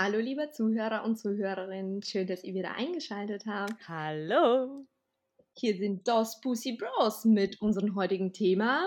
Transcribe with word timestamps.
Hallo, 0.00 0.20
liebe 0.20 0.48
Zuhörer 0.52 1.02
und 1.02 1.16
Zuhörerinnen. 1.16 2.04
Schön, 2.04 2.28
dass 2.28 2.44
ihr 2.44 2.54
wieder 2.54 2.76
eingeschaltet 2.76 3.46
habt. 3.46 3.74
Hallo. 3.88 4.86
Hier 5.54 5.76
sind 5.76 6.06
DOS 6.06 6.40
Pussy 6.40 6.76
Bros 6.76 7.24
mit 7.24 7.60
unserem 7.60 7.96
heutigen 7.96 8.32
Thema. 8.32 8.86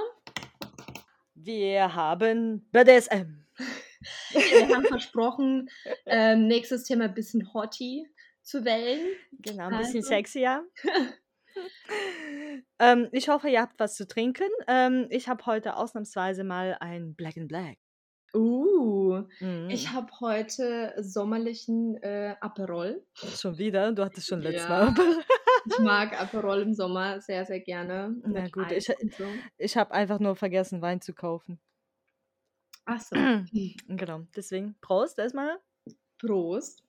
Wir 1.35 1.93
haben 1.93 2.65
BDSM. 2.71 3.43
Wir 4.31 4.70
haben 4.70 4.85
versprochen, 4.85 5.70
ähm, 6.05 6.47
nächstes 6.47 6.85
Thema 6.85 7.03
ein 7.03 7.13
bisschen 7.13 7.53
hotty 7.53 8.07
zu 8.41 8.63
wählen. 8.63 9.05
Genau, 9.34 9.65
ein 9.65 9.79
bisschen 9.79 9.98
Also. 9.98 10.07
sexier. 10.07 10.65
ähm, 12.79 13.09
ich 13.12 13.27
hoffe, 13.27 13.49
ihr 13.49 13.59
habt 13.59 13.77
was 13.81 13.95
zu 13.95 14.07
trinken. 14.07 14.48
Ähm, 14.70 15.07
ich 15.09 15.27
habe 15.27 15.45
heute 15.45 15.75
ausnahmsweise 15.75 16.45
mal 16.45 16.77
ein 16.79 17.15
Black 17.15 17.35
and 17.35 17.49
Black. 17.49 17.79
Uh, 18.34 19.23
Mhm. 19.40 19.70
ich 19.70 19.91
habe 19.91 20.08
heute 20.21 20.94
sommerlichen 20.98 21.98
äh, 22.02 22.35
Aperol. 22.40 23.04
Schon 23.13 23.57
wieder? 23.57 23.91
Du 23.91 24.04
hattest 24.05 24.27
schon 24.27 24.41
letztes 24.41 24.63
Ja. 24.70 24.91
Mal. 24.91 24.95
Ich 25.66 25.80
mag 25.80 26.20
Aperol 26.20 26.62
im 26.62 26.73
Sommer 26.73 27.20
sehr, 27.21 27.45
sehr 27.45 27.59
gerne. 27.59 28.15
Na 28.26 28.48
gut, 28.48 28.65
Eis 28.65 28.90
ich- 28.90 28.99
und 28.99 29.13
so. 29.13 29.26
Ich 29.57 29.76
habe 29.77 29.91
einfach 29.91 30.20
nur 30.20 30.35
vergessen, 30.35 30.82
Wein 30.82 31.01
zu 31.01 31.13
kaufen. 31.13 31.60
Ach 32.85 32.99
so. 33.01 33.15
genau, 33.88 34.21
deswegen 34.35 34.76
Prost 34.82 35.20
erstmal. 35.20 35.60
Prost. 36.18 36.84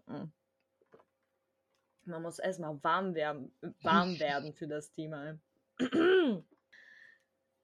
Man 2.04 2.22
muss 2.22 2.38
erstmal 2.38 2.82
warm 2.82 3.14
werden, 3.14 3.52
warm 3.82 4.18
werden 4.20 4.54
für 4.54 4.66
das 4.68 4.90
Thema. 4.92 5.38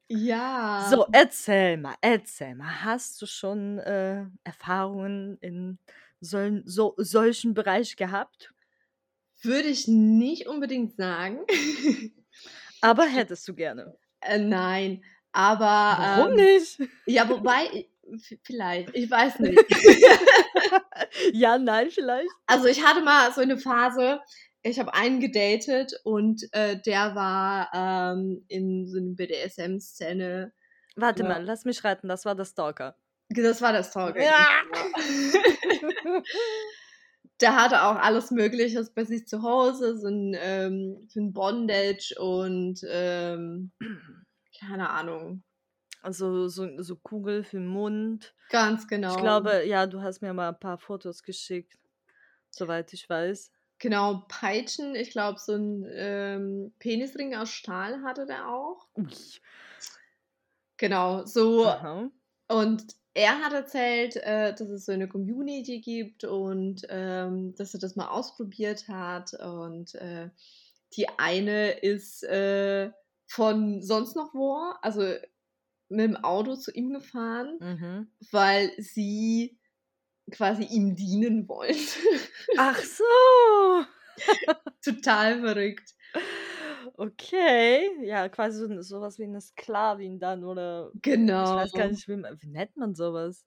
Ja. 0.09 0.89
So, 0.91 1.06
erzähl 1.12 1.77
mal, 1.77 1.95
erzähl 2.01 2.55
mal. 2.55 2.84
Hast 2.84 3.20
du 3.20 3.27
schon 3.27 3.78
äh, 3.78 4.25
Erfahrungen 4.42 5.37
in 5.41 5.78
solchen, 6.20 6.62
so, 6.67 6.95
solchen 6.97 7.53
Bereich 7.53 7.95
gehabt? 7.97 8.53
Würde 9.42 9.69
ich 9.69 9.86
nicht 9.86 10.48
unbedingt 10.48 10.97
sagen. 10.97 11.41
Aber 12.81 13.05
hättest 13.05 13.47
du 13.48 13.55
gerne. 13.55 13.97
äh, 14.20 14.39
nein, 14.39 15.05
aber. 15.33 15.64
Warum 15.64 16.31
ähm, 16.31 16.36
nicht? 16.36 16.81
Ja, 17.06 17.29
wobei, 17.29 17.89
vielleicht, 18.42 18.95
ich 18.95 19.11
weiß 19.11 19.41
nicht. 19.41 19.61
ja, 21.33 21.59
nein, 21.59 21.91
vielleicht. 21.91 22.31
Also 22.47 22.67
ich 22.67 22.84
hatte 22.84 23.03
mal 23.03 23.33
so 23.33 23.41
eine 23.41 23.59
Phase, 23.59 24.20
ich 24.70 24.78
habe 24.78 24.94
einen 24.94 25.20
gedatet 25.20 25.92
und 26.05 26.42
äh, 26.52 26.80
der 26.80 27.14
war 27.14 27.70
ähm, 27.74 28.44
in 28.48 28.86
so 28.88 28.98
einer 28.98 29.14
BDSM-Szene. 29.14 30.52
Warte 30.97 31.22
Ja. 31.22 31.28
mal, 31.28 31.44
lass 31.44 31.64
mich 31.64 31.84
retten. 31.84 32.08
Das 32.08 32.24
war 32.24 32.34
der 32.34 32.44
Stalker. 32.44 32.96
Das 33.30 33.61
war 33.61 33.72
das 33.74 33.92
Talk. 33.92 34.16
Ja. 34.16 34.46
Der 37.41 37.55
hatte 37.55 37.83
auch 37.84 37.96
alles 37.96 38.30
Mögliche 38.33 38.84
bei 38.94 39.05
sich 39.05 39.28
zu 39.28 39.42
Hause, 39.42 39.96
so 39.96 40.08
ein, 40.08 40.34
ähm, 40.41 41.06
so 41.08 41.20
ein 41.20 41.33
Bondage 41.33 42.14
und 42.19 42.80
ähm, 42.89 43.70
keine 44.58 44.91
Ahnung. 44.91 45.44
Also 46.02 46.48
so, 46.48 46.66
so 46.83 46.96
Kugel 46.96 47.44
für 47.44 47.58
den 47.58 47.67
Mund. 47.68 48.34
Ganz 48.51 48.89
genau. 48.89 49.14
Ich 49.14 49.20
glaube, 49.20 49.64
ja, 49.67 49.86
du 49.86 50.01
hast 50.02 50.20
mir 50.20 50.33
mal 50.33 50.48
ein 50.48 50.58
paar 50.58 50.78
Fotos 50.78 51.23
geschickt. 51.23 51.78
Soweit 52.51 52.92
ich 52.92 53.08
weiß. 53.08 53.52
Genau, 53.78 54.24
Peitschen. 54.28 54.94
Ich 54.94 55.11
glaube, 55.11 55.39
so 55.39 55.55
ein 55.55 55.86
ähm, 55.90 56.72
Penisring 56.78 57.34
aus 57.36 57.50
Stahl 57.50 58.02
hatte 58.02 58.27
der 58.27 58.48
auch. 58.48 58.89
Ui. 58.96 59.06
Genau, 60.77 61.24
so. 61.24 61.66
Aha. 61.66 62.11
Und 62.48 62.84
er 63.14 63.40
hat 63.40 63.52
erzählt, 63.52 64.16
äh, 64.16 64.55
dass 64.55 64.68
es 64.68 64.86
so 64.86 64.92
eine 64.92 65.08
Community 65.08 65.80
gibt 65.80 66.24
und 66.24 66.83
ähm, 66.89 67.55
dass 67.56 67.74
er 67.74 67.80
das 67.80 67.96
mal 67.96 68.08
ausprobiert 68.08 68.89
hat. 68.89 69.34
Und 69.34 69.95
äh, 69.96 70.30
die 70.96 71.08
eine 71.18 71.70
ist 71.70 72.22
äh, 72.24 72.90
von 73.27 73.83
sonst 73.83 74.16
noch 74.16 74.34
wo, 74.34 74.56
also 74.83 75.02
mit 75.89 76.00
dem 76.05 76.16
Auto 76.16 76.55
zu 76.56 76.70
ihm 76.72 76.92
gefahren, 76.92 77.58
Mhm. 77.60 78.12
weil 78.30 78.70
sie 78.78 79.58
quasi 80.30 80.64
ihm 80.64 80.94
dienen 80.96 81.48
wollte. 81.48 82.00
Ach 82.56 82.83
so. 82.83 83.05
Total 84.83 85.40
verrückt. 85.40 85.94
Okay, 86.96 87.90
ja, 88.05 88.28
quasi 88.28 88.58
so, 88.58 88.83
sowas 88.83 89.18
wie 89.18 89.24
eine 89.24 89.40
Sklavin 89.40 90.18
dann 90.18 90.44
oder 90.44 90.92
Genau. 91.02 91.44
ich 91.44 91.55
weiß 91.55 91.74
gar 91.74 91.89
nicht, 91.89 92.08
wie, 92.08 92.16
wie 92.40 92.48
nennt 92.48 92.77
man 92.77 92.94
sowas? 92.94 93.44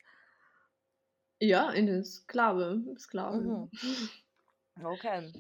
Ja, 1.42 1.68
eine 1.68 2.04
Sklave. 2.06 2.82
Sklave. 2.98 3.38
Mhm. 3.38 3.70
Okay. 4.84 5.32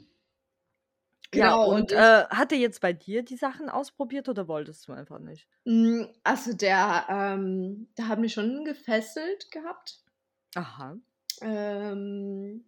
Genau, 1.32 1.56
ja, 1.56 1.56
und 1.64 1.92
und 1.92 1.92
äh, 1.92 2.26
hat 2.30 2.52
er 2.52 2.58
jetzt 2.58 2.82
bei 2.82 2.94
dir 2.94 3.24
die 3.24 3.36
Sachen 3.38 3.70
ausprobiert 3.70 4.28
oder 4.30 4.48
wolltest 4.48 4.88
du 4.88 4.94
einfach 4.94 5.20
nicht? 5.20 5.48
Mm, 5.66 6.04
Also 6.24 6.54
der, 6.54 7.06
ähm, 7.10 7.88
der 7.98 8.08
hat 8.08 8.20
mich 8.20 8.34
schon 8.34 8.64
gefesselt 8.66 9.50
gehabt. 9.52 10.04
Aha. 10.56 10.98
Ähm, 11.42 12.66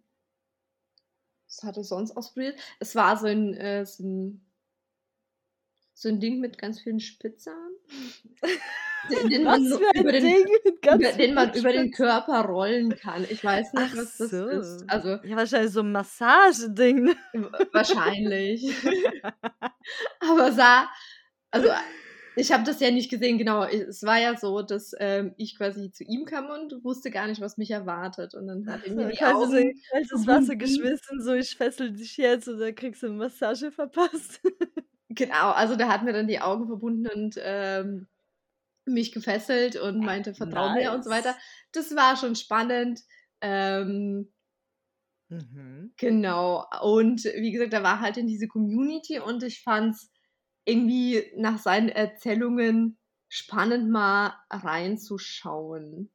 was 1.46 1.62
hat 1.62 1.76
er 1.76 1.84
sonst 1.84 2.16
ausprobiert? 2.16 2.58
Es 2.80 2.94
war 2.94 3.16
so 3.16 3.26
ein, 3.26 3.54
äh, 3.54 3.84
so 3.86 4.02
ein, 4.04 4.44
so 5.94 6.08
ein 6.08 6.20
Ding 6.20 6.40
mit 6.40 6.58
ganz 6.58 6.80
vielen 6.80 7.00
Spitzern. 7.00 7.70
Den, 9.10 9.28
den 9.28 9.44
man 9.44 9.62
über 9.94 10.12
den, 10.12 10.46
über, 10.82 11.12
den 11.12 11.34
man 11.34 11.52
über 11.54 11.72
den. 11.72 11.90
Körper 11.90 12.40
rollen 12.46 12.96
kann. 12.96 13.26
Ich 13.28 13.44
weiß 13.44 13.74
nicht, 13.74 13.90
Ach 13.92 13.96
was 13.98 14.16
das 14.16 14.30
so. 14.30 14.46
ist. 14.48 14.84
Also 14.88 15.08
Ja, 15.22 15.36
wahrscheinlich 15.36 15.72
so 15.72 15.80
ein 15.80 15.92
Massageding. 15.92 17.14
wahrscheinlich. 17.72 18.64
Aber 20.20 20.52
sah, 20.52 20.88
also 21.50 21.68
ich 22.36 22.52
habe 22.52 22.64
das 22.64 22.80
ja 22.80 22.90
nicht 22.90 23.10
gesehen, 23.10 23.38
genau. 23.38 23.64
Es 23.64 24.02
war 24.02 24.18
ja 24.20 24.36
so, 24.36 24.62
dass 24.62 24.92
ähm, 24.98 25.34
ich 25.36 25.56
quasi 25.56 25.90
zu 25.92 26.04
ihm 26.04 26.24
kam 26.24 26.50
und 26.50 26.84
wusste 26.84 27.10
gar 27.10 27.26
nicht, 27.28 27.40
was 27.40 27.56
mich 27.58 27.70
erwartet. 27.70 28.34
Und 28.34 28.46
dann 28.48 28.66
hat 28.68 28.84
er 28.84 28.92
mir 28.94 29.06
die 29.06 29.16
Quasi 29.16 29.46
so 29.50 29.56
Augen 29.56 29.56
in 29.56 29.80
kaltes 29.90 30.26
Wasser 30.26 30.56
geschmissen, 30.56 31.22
so 31.22 31.34
ich 31.34 31.56
fessel 31.56 31.92
dich 31.92 32.16
jetzt 32.16 32.48
und 32.48 32.58
dann 32.58 32.74
kriegst 32.74 33.02
du 33.02 33.06
eine 33.08 33.16
Massage 33.16 33.70
verpasst. 33.72 34.40
Genau, 35.10 35.50
also 35.52 35.76
der 35.76 35.88
hat 35.88 36.02
mir 36.02 36.12
dann 36.12 36.26
die 36.26 36.40
Augen 36.40 36.66
verbunden 36.66 37.06
und 37.14 37.36
ähm, 37.40 38.08
mich 38.86 39.12
gefesselt 39.12 39.76
und 39.76 40.00
meinte, 40.00 40.34
vertrau 40.34 40.70
mir 40.74 40.92
und 40.92 41.04
so 41.04 41.10
Nice. 41.10 41.24
weiter. 41.24 41.36
Das 41.72 41.94
war 41.94 42.16
schon 42.16 42.36
spannend. 42.36 43.00
Ähm, 43.40 44.32
Mhm. 45.30 45.94
genau. 45.96 46.64
Und 46.82 47.24
wie 47.24 47.52
gesagt, 47.52 47.72
er 47.72 47.82
war 47.82 48.00
halt 48.00 48.16
in 48.16 48.26
diese 48.26 48.46
Community 48.46 49.18
und 49.18 49.42
ich 49.42 49.62
fand 49.62 49.94
es 49.94 50.10
irgendwie 50.64 51.32
nach 51.36 51.58
seinen 51.58 51.88
Erzählungen 51.88 52.98
spannend, 53.28 53.90
mal 53.90 54.34
reinzuschauen. 54.50 56.10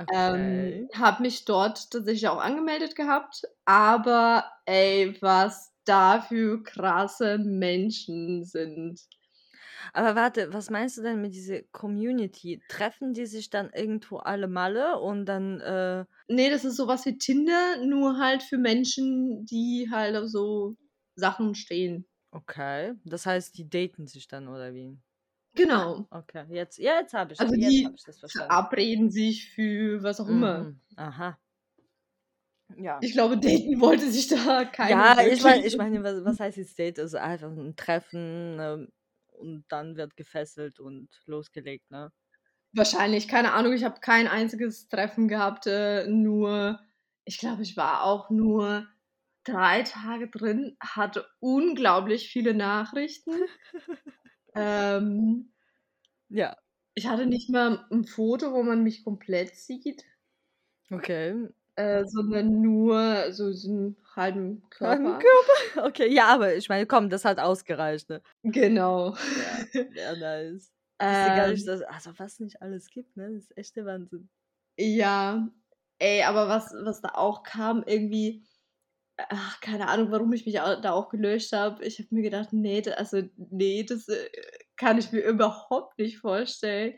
Okay. 0.00 0.12
Ähm, 0.12 0.88
habe 0.94 1.22
mich 1.22 1.44
dort 1.46 1.90
tatsächlich 1.90 2.28
auch 2.28 2.40
angemeldet 2.40 2.96
gehabt, 2.96 3.42
aber 3.64 4.50
ey, 4.66 5.16
was 5.20 5.74
da 5.84 6.20
für 6.20 6.62
krasse 6.62 7.38
Menschen 7.38 8.44
sind. 8.44 9.00
Aber 9.92 10.14
warte, 10.14 10.52
was 10.52 10.70
meinst 10.70 10.98
du 10.98 11.02
denn 11.02 11.20
mit 11.20 11.34
dieser 11.34 11.62
Community? 11.62 12.64
Treffen 12.68 13.14
die 13.14 13.26
sich 13.26 13.50
dann 13.50 13.70
irgendwo 13.72 14.18
alle 14.18 14.48
Malle 14.48 14.98
und 14.98 15.26
dann, 15.26 15.60
äh, 15.60 16.04
Nee, 16.28 16.50
das 16.50 16.64
ist 16.64 16.76
sowas 16.76 17.04
wie 17.06 17.16
Tinder, 17.18 17.78
nur 17.84 18.18
halt 18.18 18.42
für 18.42 18.56
Menschen, 18.58 19.44
die 19.46 19.88
halt 19.90 20.16
auf 20.16 20.28
so 20.28 20.76
Sachen 21.16 21.54
stehen. 21.54 22.06
Okay, 22.34 22.94
das 23.04 23.26
heißt, 23.26 23.56
die 23.56 23.68
daten 23.68 24.06
sich 24.06 24.28
dann 24.28 24.48
oder 24.48 24.74
wie? 24.74 24.98
Genau. 25.54 26.06
Okay, 26.10 26.44
jetzt, 26.50 26.78
ja, 26.78 27.00
jetzt 27.00 27.14
habe 27.14 27.32
ich, 27.32 27.40
Also 27.40 27.54
jetzt 27.54 27.70
die 27.70 27.86
hab 27.86 27.94
ich 27.94 28.04
das 28.04 28.18
verstanden. 28.18 28.50
Verabreden 28.50 29.10
sich 29.10 29.50
für 29.50 30.02
was 30.02 30.20
auch 30.20 30.28
immer. 30.28 30.64
Mhm. 30.64 30.80
Aha. 30.96 31.38
Ja. 32.76 32.98
Ich 33.02 33.12
glaube, 33.12 33.38
daten 33.38 33.80
wollte 33.80 34.10
sich 34.10 34.26
da 34.26 34.64
keiner. 34.72 34.90
Ja, 35.16 35.26
ich 35.26 35.42
meine, 35.42 35.64
ich 35.64 35.76
meine, 35.76 36.02
was, 36.02 36.24
was 36.24 36.40
heißt 36.40 36.56
jetzt 36.56 36.78
Date? 36.78 36.98
Also 36.98 37.18
einfach 37.18 37.50
ein 37.50 37.76
Treffen 37.76 38.56
ähm, 38.60 38.88
und 39.38 39.64
dann 39.68 39.96
wird 39.96 40.16
gefesselt 40.16 40.80
und 40.80 41.08
losgelegt, 41.26 41.90
ne? 41.90 42.10
Wahrscheinlich, 42.72 43.28
keine 43.28 43.52
Ahnung, 43.52 43.72
ich 43.72 43.84
habe 43.84 44.00
kein 44.00 44.26
einziges 44.26 44.88
Treffen 44.88 45.28
gehabt, 45.28 45.68
äh, 45.68 46.08
nur, 46.08 46.80
ich 47.24 47.38
glaube, 47.38 47.62
ich 47.62 47.76
war 47.76 48.02
auch 48.02 48.30
nur 48.30 48.88
drei 49.44 49.82
Tage 49.82 50.28
drin, 50.28 50.76
hatte 50.80 51.26
unglaublich 51.40 52.28
viele 52.30 52.54
Nachrichten. 52.54 53.32
ähm, 54.54 55.52
Ja, 56.28 56.56
ich 56.96 57.06
hatte 57.06 57.26
nicht 57.26 57.50
mal 57.50 57.86
ein 57.92 58.04
Foto, 58.04 58.52
wo 58.52 58.64
man 58.64 58.82
mich 58.82 59.04
komplett 59.04 59.54
sieht, 59.54 60.02
okay. 60.92 61.48
äh, 61.76 62.04
sondern 62.06 62.60
nur 62.60 63.32
so 63.32 63.50
diesen 63.50 63.96
halben 64.16 64.68
Halben 64.82 65.18
Körper. 65.18 65.18
Körper? 65.18 65.86
Okay, 65.88 66.12
ja, 66.14 66.28
aber 66.34 66.54
ich 66.54 66.68
meine, 66.68 66.86
komm, 66.86 67.10
das 67.10 67.24
hat 67.24 67.38
ausgereicht, 67.40 68.08
ne? 68.10 68.22
Genau. 68.44 69.16
Ja, 69.34 69.66
ja, 69.94 70.16
nice. 70.16 70.72
Wusste 71.06 71.32
gar 71.32 71.48
nicht, 71.48 71.66
Ähm, 71.66 71.68
dass, 71.68 71.82
also 71.82 72.12
was 72.18 72.40
nicht 72.40 72.62
alles 72.62 72.90
gibt, 72.90 73.16
ne? 73.16 73.32
Das 73.34 73.44
ist 73.44 73.56
echt 73.58 73.76
der 73.76 73.86
Wahnsinn. 73.86 74.30
ja, 74.78 75.48
ey, 75.98 76.22
aber 76.24 76.48
was, 76.48 76.72
was 76.84 77.00
da 77.00 77.10
auch 77.14 77.42
kam, 77.42 77.82
irgendwie, 77.86 78.44
ach, 79.16 79.60
keine 79.60 79.88
Ahnung, 79.88 80.10
warum 80.10 80.32
ich 80.32 80.46
mich 80.46 80.54
da 80.56 80.92
auch 80.92 81.08
gelöscht 81.08 81.52
habe. 81.52 81.84
Ich 81.84 81.98
habe 81.98 82.08
mir 82.10 82.22
gedacht, 82.22 82.52
nee, 82.52 82.82
also, 82.90 83.22
nee, 83.36 83.84
das 83.84 84.08
äh, 84.08 84.28
kann 84.76 84.98
ich 84.98 85.12
mir 85.12 85.20
überhaupt 85.24 85.98
nicht 85.98 86.18
vorstellen. 86.18 86.96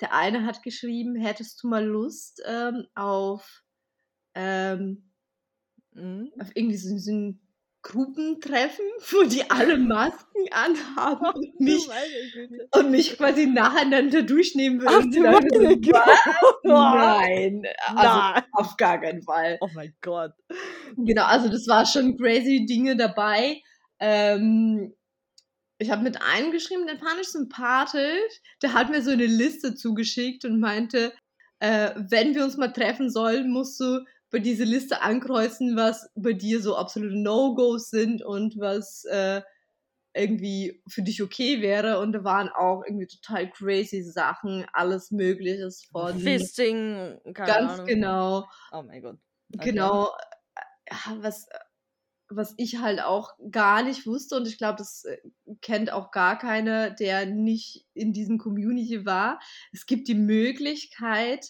Der 0.00 0.12
eine 0.14 0.44
hat 0.44 0.62
geschrieben, 0.62 1.16
hättest 1.16 1.62
du 1.62 1.68
mal 1.68 1.84
Lust 1.84 2.42
ähm, 2.46 2.86
auf, 2.94 3.62
ähm, 4.34 5.10
Mhm. 5.92 6.32
auf 6.38 6.50
irgendwie 6.54 6.76
so, 6.76 6.96
so 6.98 7.12
ein 7.12 7.45
Gruppentreffen, 7.86 8.84
wo 9.10 9.22
die 9.22 9.48
alle 9.48 9.78
Masken 9.78 10.46
anhaben 10.50 11.24
Ach 11.24 11.34
und 11.34 11.44
du 11.58 11.64
mich, 11.64 11.88
und 12.72 12.90
mich 12.90 13.16
quasi 13.16 13.46
nacheinander 13.46 14.22
durchnehmen 14.22 14.82
Ach 14.84 14.92
würden. 14.92 15.12
du 15.12 15.22
dann 15.22 15.48
so, 15.48 15.62
meine 15.62 15.76
Güte. 15.76 15.92
was? 15.92 16.54
Nein, 16.64 17.62
also 17.86 18.02
Nein. 18.02 18.42
auf 18.52 18.76
gar 18.76 19.00
keinen 19.00 19.22
Fall. 19.22 19.58
Oh 19.60 19.68
mein 19.74 19.94
Gott. 20.02 20.32
Genau, 20.96 21.24
also 21.24 21.48
das 21.48 21.68
war 21.68 21.86
schon 21.86 22.16
crazy 22.16 22.66
Dinge 22.66 22.96
dabei. 22.96 23.62
Ähm, 24.00 24.92
ich 25.78 25.90
habe 25.90 26.02
mit 26.02 26.20
einem 26.20 26.50
geschrieben, 26.50 26.86
den 26.88 26.98
fand 26.98 27.20
ich 27.20 27.28
sympathisch. 27.28 28.40
Der 28.62 28.72
hat 28.72 28.90
mir 28.90 29.02
so 29.02 29.12
eine 29.12 29.26
Liste 29.26 29.74
zugeschickt 29.74 30.44
und 30.44 30.58
meinte, 30.58 31.12
äh, 31.60 31.90
wenn 31.96 32.34
wir 32.34 32.44
uns 32.44 32.56
mal 32.56 32.72
treffen 32.72 33.10
sollen, 33.10 33.50
musst 33.50 33.78
du 33.78 34.04
bei 34.36 34.40
diese 34.40 34.64
Liste 34.64 35.00
ankreuzen, 35.00 35.76
was 35.76 36.10
bei 36.14 36.34
dir 36.34 36.60
so 36.60 36.76
absolute 36.76 37.16
No-Gos 37.16 37.88
sind 37.88 38.22
und 38.22 38.58
was 38.58 39.04
äh, 39.06 39.40
irgendwie 40.14 40.82
für 40.90 41.00
dich 41.00 41.22
okay 41.22 41.62
wäre. 41.62 42.00
Und 42.00 42.12
da 42.12 42.22
waren 42.22 42.50
auch 42.50 42.82
irgendwie 42.86 43.06
total 43.06 43.48
crazy 43.50 44.02
Sachen, 44.02 44.66
alles 44.74 45.10
Mögliches 45.10 45.86
von. 45.90 46.18
Fisting, 46.18 47.18
keine 47.32 47.32
Ganz 47.32 47.72
Ahnung. 47.72 47.86
genau. 47.86 48.48
Oh 48.72 48.82
mein 48.82 49.00
Gott. 49.00 49.16
Okay. 49.54 49.70
Genau, 49.70 50.12
was, 51.20 51.48
was 52.28 52.52
ich 52.58 52.78
halt 52.82 53.00
auch 53.00 53.30
gar 53.50 53.82
nicht 53.82 54.06
wusste 54.06 54.36
und 54.36 54.46
ich 54.46 54.58
glaube, 54.58 54.76
das 54.76 55.04
äh, 55.04 55.16
kennt 55.62 55.90
auch 55.90 56.10
gar 56.10 56.38
keiner, 56.38 56.90
der 56.90 57.24
nicht 57.24 57.86
in 57.94 58.12
diesem 58.12 58.36
Community 58.36 59.06
war. 59.06 59.40
Es 59.72 59.86
gibt 59.86 60.08
die 60.08 60.14
Möglichkeit, 60.14 61.46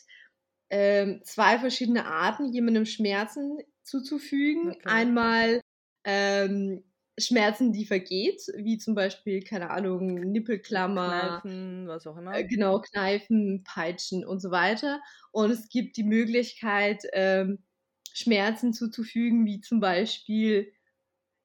ähm, 0.70 1.20
zwei 1.24 1.58
verschiedene 1.58 2.06
Arten 2.06 2.52
jemandem 2.52 2.86
Schmerzen 2.86 3.58
zuzufügen. 3.82 4.70
Okay. 4.70 4.80
Einmal 4.84 5.60
ähm, 6.04 6.84
Schmerzen, 7.18 7.72
die 7.72 7.86
vergeht, 7.86 8.42
wie 8.56 8.78
zum 8.78 8.94
Beispiel, 8.94 9.42
keine 9.42 9.70
Ahnung, 9.70 10.14
Nippelklammer, 10.14 11.40
Kneifen, 11.40 11.88
was 11.88 12.06
auch 12.06 12.16
immer. 12.18 12.34
äh, 12.34 12.44
genau, 12.44 12.80
Kneifen, 12.80 13.64
Peitschen 13.64 14.24
und 14.24 14.40
so 14.40 14.50
weiter. 14.50 15.00
Und 15.32 15.50
es 15.50 15.68
gibt 15.68 15.96
die 15.96 16.04
Möglichkeit, 16.04 17.04
ähm, 17.12 17.64
Schmerzen 18.12 18.72
zuzufügen, 18.72 19.46
wie 19.46 19.60
zum 19.60 19.80
Beispiel 19.80 20.72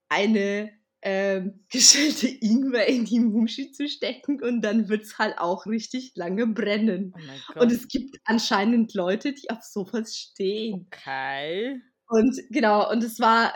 eine 0.10 0.72
ähm, 1.02 1.66
geschälte 1.72 2.28
Ingwer 2.28 2.88
in 2.88 3.06
die 3.06 3.20
Muschi 3.20 3.72
zu 3.72 3.88
stecken 3.88 4.42
und 4.42 4.62
dann 4.62 4.90
wird 4.90 5.04
es 5.04 5.18
halt 5.18 5.38
auch 5.38 5.66
richtig 5.66 6.14
lange 6.16 6.48
brennen. 6.48 7.14
Oh. 7.56 7.62
Und 7.62 7.72
es 7.72 7.88
gibt 7.88 8.18
anscheinend 8.26 8.94
Leute, 8.94 9.34
die 9.34 9.50
auf 9.50 9.64
sowas 9.64 10.16
stehen. 10.16 10.88
okay. 10.88 11.82
Und 12.08 12.38
genau, 12.50 12.92
und 12.92 13.04
es 13.04 13.20
war 13.20 13.54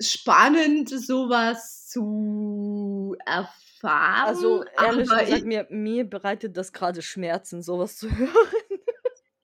spannend, 0.00 0.88
sowas 0.88 1.86
zu 1.86 3.14
erfahren. 3.26 4.26
Also 4.26 4.64
ehrlich 4.82 5.10
aber 5.10 5.24
gesagt, 5.24 5.44
mir, 5.44 5.66
mir 5.70 6.04
bereitet 6.04 6.56
das 6.56 6.72
gerade 6.72 7.02
Schmerzen, 7.02 7.62
sowas 7.62 7.96
zu 7.96 8.10
hören. 8.16 8.30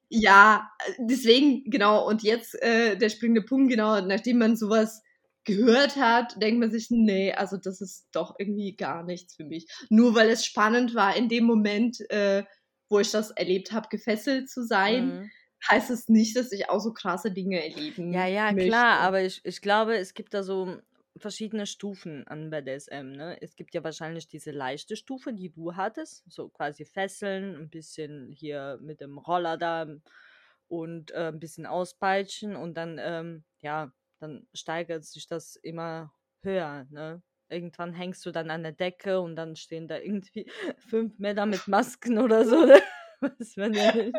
ja, 0.09 0.71
deswegen, 0.99 1.65
genau, 1.65 2.07
und 2.09 2.23
jetzt 2.23 2.61
äh, 2.63 2.97
der 2.97 3.09
springende 3.09 3.43
Punkt, 3.43 3.71
genau, 3.71 4.01
nachdem 4.01 4.39
man 4.39 4.57
sowas 4.57 5.03
gehört 5.47 5.97
hat, 5.97 6.41
denkt 6.43 6.61
man 6.61 6.71
sich, 6.71 6.89
nee, 6.91 7.33
also 7.33 7.57
das 7.57 7.81
ist 7.81 8.09
doch 8.13 8.35
irgendwie 8.39 8.77
gar 8.77 9.05
nichts 9.05 9.35
für 9.37 9.45
mich. 9.45 9.67
Nur 9.91 10.15
weil 10.15 10.29
es 10.31 10.45
spannend 10.45 10.95
war, 10.95 11.17
in 11.17 11.29
dem 11.29 11.45
Moment, 11.45 11.99
äh, 12.11 12.45
wo 12.91 13.01
ich 13.01 13.11
das 13.13 13.31
erlebt 13.33 13.73
habe, 13.73 13.89
gefesselt 13.89 14.51
zu 14.51 14.65
sein, 14.65 15.19
Mhm. 15.19 15.31
heißt 15.71 15.91
es 15.91 16.09
nicht, 16.09 16.37
dass 16.37 16.53
ich 16.53 16.69
auch 16.71 16.81
so 16.81 16.93
krasse 16.93 17.33
Dinge 17.33 17.63
erleben 17.65 18.11
Ja, 18.11 18.27
ja, 18.27 18.53
möchte. 18.53 18.87
klar, 18.93 19.01
aber 19.01 19.23
ich, 19.23 19.45
ich 19.45 19.61
glaube, 19.61 19.97
es 19.97 20.15
gibt 20.15 20.33
da 20.35 20.43
so 20.43 20.79
verschiedene 21.17 21.67
Stufen 21.67 22.27
an 22.29 22.51
BDSM, 22.51 23.11
ne? 23.13 23.39
Es 23.41 23.57
gibt 23.57 23.75
ja 23.75 23.83
wahrscheinlich 23.83 24.29
diese 24.29 24.51
leichte 24.53 24.97
Stufe, 24.97 25.33
die 25.33 25.51
du 25.51 25.75
hattest, 25.75 26.23
so 26.31 26.49
quasi 26.51 26.85
Fesseln, 26.85 27.57
ein 27.57 27.71
bisschen 27.71 28.31
hier 28.33 28.79
mit 28.83 29.01
dem 29.01 29.19
Roller 29.19 29.57
da 29.57 29.87
und 30.69 31.11
äh, 31.13 31.29
ein 31.29 31.41
bisschen 31.41 31.67
auspeitschen 31.67 32.55
und 32.57 32.75
dann, 32.77 32.99
ähm, 33.01 33.45
ja, 33.61 33.93
dann 34.19 34.47
steigert 34.55 35.05
sich 35.05 35.27
das 35.27 35.57
immer 35.57 36.13
höher, 36.43 36.87
ne? 36.91 37.23
Irgendwann 37.49 37.93
hängst 37.95 38.27
du 38.27 38.33
dann 38.33 38.51
an 38.51 38.65
der 38.65 38.73
Decke 38.73 39.21
und 39.21 39.37
dann 39.37 39.55
stehen 39.55 39.87
da 39.87 39.99
irgendwie 39.99 40.51
fünf 40.79 41.19
Männer 41.19 41.47
mit 41.47 41.69
Masken 41.69 42.19
oder 42.19 42.45
so. 42.45 42.65
ne? 42.65 42.81
Weiß 43.21 43.57
man 43.57 43.73
ja 43.73 43.95
nicht. 43.95 44.15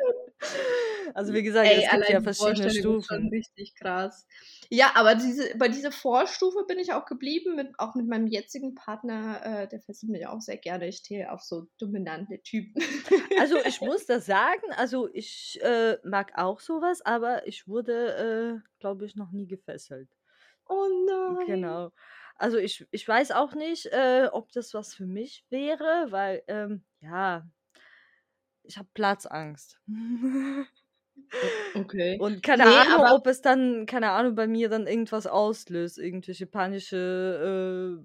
Also 1.17 1.33
wie 1.33 1.41
gesagt, 1.41 1.67
Ey, 1.67 1.83
es 1.83 1.89
gibt 1.89 2.09
ja 2.09 2.21
verschiedene 2.21 2.67
ist 2.67 2.75
schon 2.75 3.01
Stufen. 3.01 3.29
richtig 3.29 3.73
krass. 3.73 4.27
Ja, 4.69 4.91
aber 4.93 5.15
diese, 5.15 5.57
bei 5.57 5.67
dieser 5.67 5.91
Vorstufe 5.91 6.63
bin 6.67 6.77
ich 6.77 6.93
auch 6.93 7.07
geblieben, 7.07 7.55
mit, 7.55 7.71
auch 7.79 7.95
mit 7.95 8.07
meinem 8.07 8.27
jetzigen 8.27 8.75
Partner, 8.75 9.41
äh, 9.43 9.67
der 9.67 9.81
fesselt 9.81 10.11
mich 10.11 10.27
auch 10.27 10.41
sehr 10.41 10.57
gerne. 10.57 10.87
Ich 10.87 10.97
stehe 10.97 11.31
auf 11.31 11.41
so 11.41 11.65
dominante 11.79 12.39
Typen. 12.43 12.83
Also 13.39 13.57
ich 13.65 13.81
muss 13.81 14.05
das 14.05 14.27
sagen, 14.27 14.71
also 14.75 15.09
ich 15.11 15.59
äh, 15.63 15.97
mag 16.03 16.33
auch 16.35 16.59
sowas, 16.59 17.01
aber 17.03 17.47
ich 17.47 17.67
wurde, 17.67 18.61
äh, 18.63 18.69
glaube 18.79 19.07
ich, 19.07 19.15
noch 19.15 19.31
nie 19.31 19.47
gefesselt. 19.47 20.09
oh 20.69 20.85
nein. 21.07 21.47
Genau. 21.47 21.91
Also 22.35 22.57
ich, 22.59 22.85
ich 22.91 23.07
weiß 23.07 23.31
auch 23.31 23.55
nicht, 23.55 23.87
äh, 23.87 24.29
ob 24.31 24.51
das 24.51 24.75
was 24.75 24.93
für 24.93 25.07
mich 25.07 25.45
wäre, 25.49 26.11
weil, 26.11 26.43
ähm, 26.47 26.83
ja, 26.99 27.47
ich 28.61 28.77
habe 28.77 28.89
Platzangst. 28.93 29.79
Okay. 31.73 32.17
Und 32.19 32.41
keine 32.43 32.63
Nee, 32.63 32.69
Ahnung, 32.69 33.05
ob 33.11 33.27
es 33.27 33.41
dann, 33.41 33.85
keine 33.85 34.11
Ahnung, 34.11 34.35
bei 34.35 34.47
mir 34.47 34.69
dann 34.69 34.87
irgendwas 34.87 35.27
auslöst, 35.27 35.97
irgendwelche 35.97 36.47
panische 36.47 37.99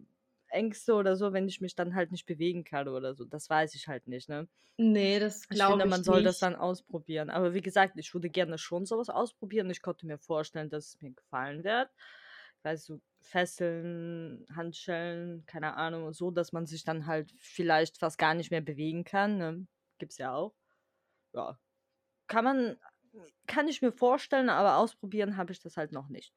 äh, 0.51 0.57
Ängste 0.57 0.95
oder 0.95 1.17
so, 1.17 1.33
wenn 1.33 1.49
ich 1.49 1.61
mich 1.61 1.75
dann 1.75 1.95
halt 1.95 2.13
nicht 2.13 2.27
bewegen 2.27 2.65
kann 2.65 2.89
oder 2.89 3.15
so. 3.15 3.25
Das 3.25 3.49
weiß 3.49 3.75
ich 3.75 3.89
halt 3.89 4.07
nicht, 4.09 4.29
ne? 4.29 4.49
Nee, 4.79 5.19
das 5.21 5.49
Ich 5.49 5.49
glaube 5.49 5.73
finde, 5.73 5.85
ich 5.85 5.91
man 5.91 6.03
soll 6.05 6.23
das 6.23 6.39
dann 6.39 6.57
ausprobieren. 6.57 7.31
Aber 7.31 7.55
wie 7.55 7.61
gesagt, 7.63 7.99
ich 7.99 8.13
würde 8.15 8.31
gerne 8.31 8.59
schon 8.59 8.87
sowas 8.87 9.09
ausprobieren. 9.11 9.71
Ich 9.71 9.83
konnte 9.83 10.07
mir 10.07 10.19
vorstellen, 10.19 10.71
dass 10.71 10.89
es 10.89 11.01
mir 11.01 11.13
gefallen 11.13 11.65
wird. 11.65 11.91
Weißt 12.63 12.89
du, 12.89 13.01
Fesseln, 13.21 14.47
Handschellen, 14.55 15.45
keine 15.47 15.77
Ahnung, 15.77 16.13
so, 16.13 16.31
dass 16.31 16.53
man 16.53 16.67
sich 16.67 16.85
dann 16.85 17.07
halt 17.07 17.33
vielleicht 17.39 17.99
fast 17.99 18.19
gar 18.19 18.35
nicht 18.35 18.51
mehr 18.51 18.61
bewegen 18.61 19.05
kann. 19.05 19.39
Ne? 19.39 19.67
Gibt's 19.99 20.19
ja 20.19 20.33
auch. 20.35 20.55
Ja. 21.35 21.59
Kann 22.27 22.45
man, 22.45 22.77
kann 23.47 23.69
ich 23.69 23.83
mir 23.83 23.93
vorstellen, 23.93 24.49
aber 24.51 24.77
ausprobieren 24.79 25.37
habe 25.37 25.53
ich 25.53 25.61
das 25.61 25.77
halt 25.77 25.93
noch 25.93 26.09
nicht. 26.09 26.35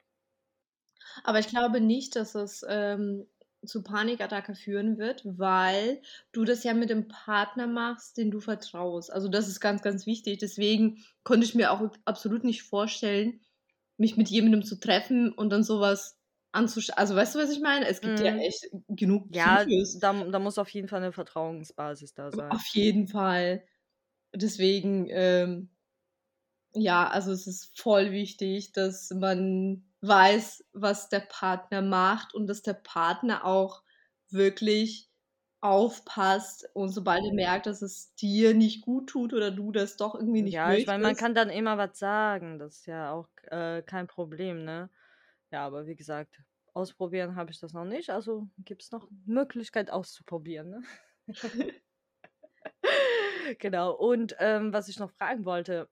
Aber 1.24 1.38
ich 1.38 1.48
glaube 1.48 1.80
nicht, 1.80 2.16
dass 2.16 2.34
es 2.34 2.64
ähm, 2.68 3.26
zu 3.64 3.82
Panikattacke 3.82 4.54
führen 4.54 4.98
wird, 4.98 5.22
weil 5.24 6.02
du 6.32 6.44
das 6.44 6.62
ja 6.64 6.74
mit 6.74 6.90
dem 6.90 7.08
Partner 7.08 7.66
machst, 7.66 8.16
den 8.16 8.30
du 8.30 8.40
vertraust. 8.40 9.12
Also 9.12 9.28
das 9.28 9.48
ist 9.48 9.60
ganz, 9.60 9.82
ganz 9.82 10.06
wichtig. 10.06 10.38
Deswegen 10.38 11.04
konnte 11.24 11.46
ich 11.46 11.54
mir 11.54 11.72
auch 11.72 11.90
absolut 12.04 12.44
nicht 12.44 12.62
vorstellen, 12.62 13.40
mich 13.98 14.16
mit 14.16 14.28
jemandem 14.28 14.64
zu 14.64 14.78
treffen 14.78 15.32
und 15.32 15.50
dann 15.50 15.64
sowas 15.64 16.18
anzuschauen. 16.52 16.98
Also 16.98 17.16
weißt 17.16 17.34
du, 17.34 17.38
was 17.40 17.50
ich 17.50 17.60
meine? 17.60 17.86
Es 17.88 18.02
gibt 18.02 18.20
ja 18.20 18.30
Mhm. 18.30 18.46
echt 18.46 18.68
genug 18.88 19.30
Ja, 19.30 19.66
Psychos. 19.70 20.00
da, 20.00 20.12
da 20.24 20.38
muss 20.38 20.58
auf 20.58 20.70
jeden 20.70 20.88
Fall 20.88 21.02
eine 21.02 21.12
Vertrauensbasis 21.12 22.14
da 22.14 22.32
sein. 22.32 22.58
Auf 22.58 22.66
jeden 22.68 23.08
Fall. 23.08 23.64
Deswegen, 24.34 25.08
ähm, 25.10 25.75
ja, 26.76 27.08
also 27.08 27.32
es 27.32 27.46
ist 27.46 27.78
voll 27.80 28.12
wichtig, 28.12 28.72
dass 28.72 29.10
man 29.10 29.84
weiß, 30.00 30.64
was 30.72 31.08
der 31.08 31.20
Partner 31.20 31.82
macht 31.82 32.34
und 32.34 32.46
dass 32.46 32.62
der 32.62 32.74
Partner 32.74 33.44
auch 33.44 33.82
wirklich 34.30 35.10
aufpasst 35.60 36.68
und 36.74 36.90
sobald 36.90 37.24
er 37.24 37.34
merkt, 37.34 37.66
dass 37.66 37.82
es 37.82 38.14
dir 38.14 38.54
nicht 38.54 38.82
gut 38.84 39.08
tut 39.08 39.32
oder 39.32 39.50
du 39.50 39.72
das 39.72 39.96
doch 39.96 40.14
irgendwie 40.14 40.42
nicht 40.42 40.54
Ja, 40.54 40.72
ich 40.72 40.86
meine, 40.86 41.02
man 41.02 41.16
kann 41.16 41.34
dann 41.34 41.50
immer 41.50 41.78
was 41.78 41.98
sagen. 41.98 42.58
Das 42.58 42.76
ist 42.76 42.86
ja 42.86 43.12
auch 43.12 43.28
äh, 43.50 43.82
kein 43.82 44.06
Problem, 44.06 44.64
ne? 44.64 44.90
Ja, 45.50 45.66
aber 45.66 45.86
wie 45.86 45.96
gesagt, 45.96 46.40
ausprobieren 46.74 47.36
habe 47.36 47.50
ich 47.50 47.58
das 47.58 47.72
noch 47.72 47.84
nicht. 47.84 48.10
Also 48.10 48.48
gibt 48.58 48.82
es 48.82 48.92
noch 48.92 49.08
Möglichkeit 49.24 49.90
auszuprobieren. 49.90 50.70
Ne? 50.70 50.82
genau. 53.58 53.92
Und 53.92 54.36
ähm, 54.38 54.72
was 54.72 54.88
ich 54.88 54.98
noch 54.98 55.10
fragen 55.10 55.44
wollte, 55.44 55.88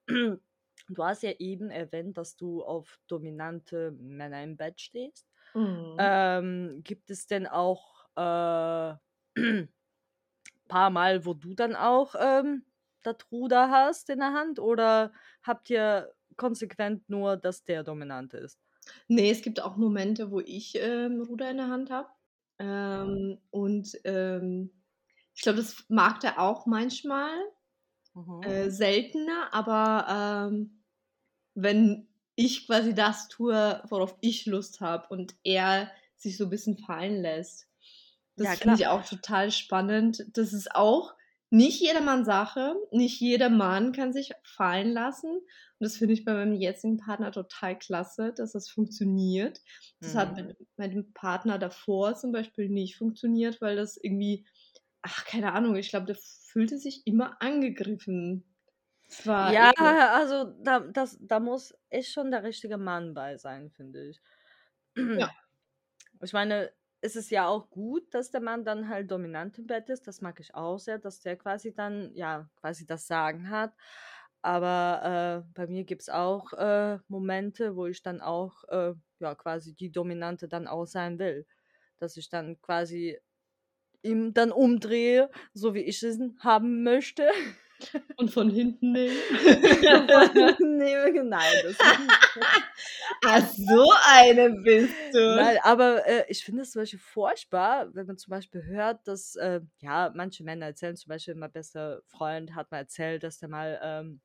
du 0.89 1.05
hast 1.05 1.23
ja 1.23 1.33
eben 1.39 1.71
erwähnt, 1.71 2.19
dass 2.19 2.37
du 2.37 2.63
auf 2.63 2.99
dominante 3.09 3.93
Männer 3.93 4.43
im 4.43 4.57
Bett 4.57 4.81
stehst. 4.81 5.27
Mhm. 5.55 5.97
Ähm, 5.99 6.81
gibt 6.83 7.11
es 7.11 7.27
denn 7.27 7.47
auch 7.47 8.07
äh, 8.17 8.95
paar 10.69 10.91
Mal, 10.91 11.25
wo 11.25 11.35
du 11.35 11.55
dann 11.55 11.77
auch 11.77 12.15
ähm, 12.19 12.65
das 13.03 13.17
Ruder 13.31 13.71
hast 13.71 14.11
in 14.11 14.19
der 14.19 14.33
Hand 14.33 14.59
oder 14.59 15.13
habt 15.43 15.71
ihr 15.71 16.13
konsequent 16.37 17.09
nur, 17.09 17.37
dass 17.37 17.65
der 17.65 17.85
Dominante 17.85 18.39
ist? 18.39 18.59
Nee, 19.09 19.31
es 19.31 19.43
gibt 19.43 19.61
auch 19.61 19.77
Momente, 19.77 20.31
wo 20.31 20.41
ich 20.41 20.75
ähm, 20.77 21.23
Ruder 21.23 21.51
in 21.51 21.57
der 21.59 21.69
Hand 21.69 21.91
habe. 21.91 22.09
Ähm, 22.59 23.39
und 23.51 23.99
ähm, 24.05 24.71
ich 25.35 25.43
glaube, 25.43 25.59
das 25.59 25.85
mag 25.89 26.21
der 26.21 26.41
auch 26.41 26.67
manchmal. 26.67 27.35
Mhm. 28.15 28.57
Äh, 28.57 28.71
seltener, 28.71 29.53
aber 29.55 30.49
ähm, 30.53 30.83
wenn 31.55 32.09
ich 32.37 32.67
quasi 32.67 32.95
das 32.95 33.29
tue, 33.29 33.83
worauf 33.89 34.17
ich 34.21 34.47
Lust 34.47 34.81
habe 34.81 35.09
und 35.09 35.37
er 35.45 35.93
sich 36.17 36.37
so 36.37 36.45
ein 36.45 36.51
bisschen 36.51 36.79
fallen 36.79 37.23
lässt. 37.23 37.69
Das 38.37 38.57
Ja, 38.57 38.57
finde 38.57 38.75
ich 38.77 38.87
auch 38.89 39.05
total 39.05 39.51
spannend. 39.53 40.27
Das 40.35 40.53
ist 40.53 40.75
auch 40.75 41.15
nicht 41.51 41.81
jedermanns 41.81 42.27
Sache. 42.27 42.75
Nicht 42.91 43.21
jeder 43.21 43.49
Mann 43.51 43.93
kann 43.93 44.13
sich 44.13 44.33
fallen 44.45 44.93
lassen. 44.93 45.31
Und 45.37 45.47
das 45.79 45.97
finde 45.97 46.15
ich 46.15 46.25
bei 46.25 46.35
meinem 46.35 46.55
jetzigen 46.55 46.97
Partner 46.99 47.31
total 47.33 47.79
klasse, 47.79 48.33
dass 48.35 48.53
das 48.53 48.69
funktioniert. 48.69 49.61
Das 50.03 50.15
hat 50.15 50.37
Mhm. 50.37 50.37
mit 50.37 50.57
meinem 50.77 51.13
Partner 51.13 51.59
davor 51.59 52.17
zum 52.17 52.33
Beispiel 52.33 52.69
nicht 52.69 52.97
funktioniert, 52.97 53.61
weil 53.61 53.77
das 53.77 53.97
irgendwie, 53.97 54.47
ach, 55.05 55.25
keine 55.27 55.53
Ahnung, 55.55 55.77
ich 55.77 55.91
glaube, 55.91 56.07
der 56.07 56.17
fühlte 56.17 56.79
sich 56.79 57.07
immer 57.07 57.41
angegriffen. 57.43 58.45
War 59.25 59.57
Ja, 59.57 59.73
eh 59.77 59.77
also 60.15 60.45
da, 60.63 60.81
das, 60.81 61.19
da 61.21 61.41
muss 61.41 61.75
echt 61.91 62.13
schon 62.13 62.31
der 62.31 62.43
richtige 62.43 62.79
Mann 62.79 63.15
bei 63.15 63.37
sein, 63.37 63.71
finde 63.71 64.09
ich. 64.09 64.21
Ja. 65.15 65.29
Ich 66.23 66.33
meine, 66.33 66.73
es 67.01 67.17
ist 67.17 67.31
ja 67.31 67.47
auch 67.49 67.71
gut, 67.71 68.15
dass 68.15 68.31
der 68.31 68.41
Mann 68.41 68.65
dann 68.65 68.89
halt 68.89 69.11
dominant 69.11 69.59
im 69.59 69.67
Bett 69.67 69.89
ist. 69.91 70.07
Das 70.07 70.21
mag 70.21 70.41
ich 70.41 70.55
auch 70.55 70.79
sehr, 70.79 70.99
dass 70.99 71.21
der 71.21 71.37
quasi 71.37 71.75
dann, 71.75 72.15
ja, 72.15 72.49
quasi 72.57 72.87
das 72.87 73.07
Sagen 73.07 73.51
hat. 73.51 73.75
Aber 74.43 75.45
äh, 75.47 75.51
bei 75.55 75.67
mir 75.67 75.85
gibt 75.85 76.03
es 76.03 76.09
auch 76.09 76.53
äh, 76.55 76.99
Momente, 77.09 77.77
wo 77.77 77.87
ich 77.87 78.03
dann 78.03 78.21
auch, 78.21 78.65
äh, 78.69 78.95
ja, 79.21 79.35
quasi 79.35 79.75
die 79.75 79.91
Dominante 79.93 80.49
dann 80.49 80.67
auch 80.67 80.87
sein 80.87 81.19
will. 81.19 81.47
Dass 81.99 82.17
ich 82.17 82.29
dann 82.31 82.61
quasi 82.61 83.19
ihm 84.05 84.35
dann 84.35 84.53
umdrehe, 84.53 85.31
so 85.53 85.75
wie 85.75 85.81
ich 85.81 86.03
es 86.03 86.19
haben 86.41 86.83
möchte. 86.83 87.29
Und 88.17 88.31
von 88.31 88.51
hinten 88.51 88.93
nehmen. 88.93 89.17
nee, 90.79 91.23
nein, 91.23 91.55
das. 91.65 91.77
Ach, 93.27 93.49
so 93.49 93.87
eine 94.11 94.51
bist 94.51 94.95
du. 95.13 95.37
Nein, 95.37 95.59
aber 95.63 96.07
äh, 96.07 96.25
ich 96.29 96.45
finde 96.45 96.63
es 96.63 96.71
zum 96.71 96.83
Beispiel 96.83 97.01
furchtbar, 97.01 97.95
wenn 97.95 98.07
man 98.07 98.17
zum 98.17 98.31
Beispiel 98.31 98.65
hört, 98.65 99.07
dass, 99.07 99.37
äh, 99.37 99.61
ja, 99.81 100.13
manche 100.15 100.45
Männer 100.45 100.67
erzählen, 100.67 100.97
zum 100.97 101.11
Beispiel 101.11 101.35
mein 101.35 101.53
bester 101.53 102.01
Freund 102.07 102.55
hat 102.55 102.71
mal 102.71 102.79
erzählt, 102.79 103.23
dass 103.23 103.39
der 103.39 103.49
mal 103.49 103.79
ähm, 103.83 104.21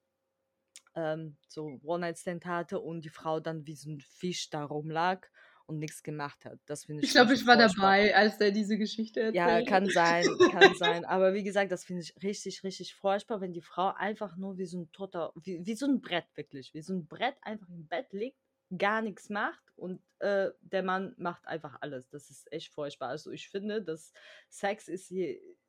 ähm, 0.95 1.37
so 1.47 1.79
One-Night-Stand 1.83 2.45
hatte 2.45 2.79
und 2.79 3.03
die 3.03 3.09
Frau 3.09 3.39
dann 3.39 3.65
wie 3.65 3.75
so 3.75 3.89
ein 3.89 3.99
Fisch 3.99 4.49
da 4.49 4.63
rumlag 4.63 5.27
und 5.69 5.77
nichts 5.77 6.01
gemacht 6.01 6.45
hat. 6.45 6.59
Das 6.65 6.85
finde 6.85 7.03
ich 7.03 7.09
Ich 7.09 7.13
glaube, 7.13 7.33
ich 7.33 7.45
war 7.45 7.55
dabei, 7.55 8.15
als 8.15 8.39
der 8.39 8.49
diese 8.49 8.77
Geschichte 8.77 9.19
erzählt 9.19 9.35
Ja, 9.35 9.61
kann 9.61 9.87
sein, 9.87 10.25
kann 10.51 10.73
sein. 10.73 11.05
Aber 11.05 11.35
wie 11.35 11.43
gesagt, 11.43 11.71
das 11.71 11.85
finde 11.85 12.01
ich 12.01 12.15
richtig, 12.23 12.63
richtig 12.63 12.95
furchtbar, 12.95 13.39
wenn 13.39 13.53
die 13.53 13.61
Frau 13.61 13.93
einfach 13.95 14.35
nur 14.35 14.57
wie 14.57 14.65
so 14.65 14.79
ein 14.79 14.91
toter, 14.91 15.31
wie, 15.35 15.63
wie 15.63 15.75
so 15.75 15.85
ein 15.85 16.01
Brett 16.01 16.25
wirklich, 16.33 16.73
wie 16.73 16.81
so 16.81 16.93
ein 16.93 17.05
Brett 17.05 17.35
einfach 17.41 17.69
im 17.69 17.87
Bett 17.87 18.11
liegt, 18.11 18.37
gar 18.75 19.03
nichts 19.03 19.29
macht 19.29 19.61
und 19.75 20.01
äh, 20.17 20.49
der 20.61 20.81
Mann 20.81 21.13
macht 21.17 21.47
einfach 21.47 21.77
alles. 21.81 22.09
Das 22.09 22.31
ist 22.31 22.51
echt 22.51 22.73
furchtbar. 22.73 23.09
Also 23.09 23.29
ich 23.29 23.49
finde, 23.49 23.83
dass 23.83 24.11
Sex 24.49 24.87
ist, 24.87 25.13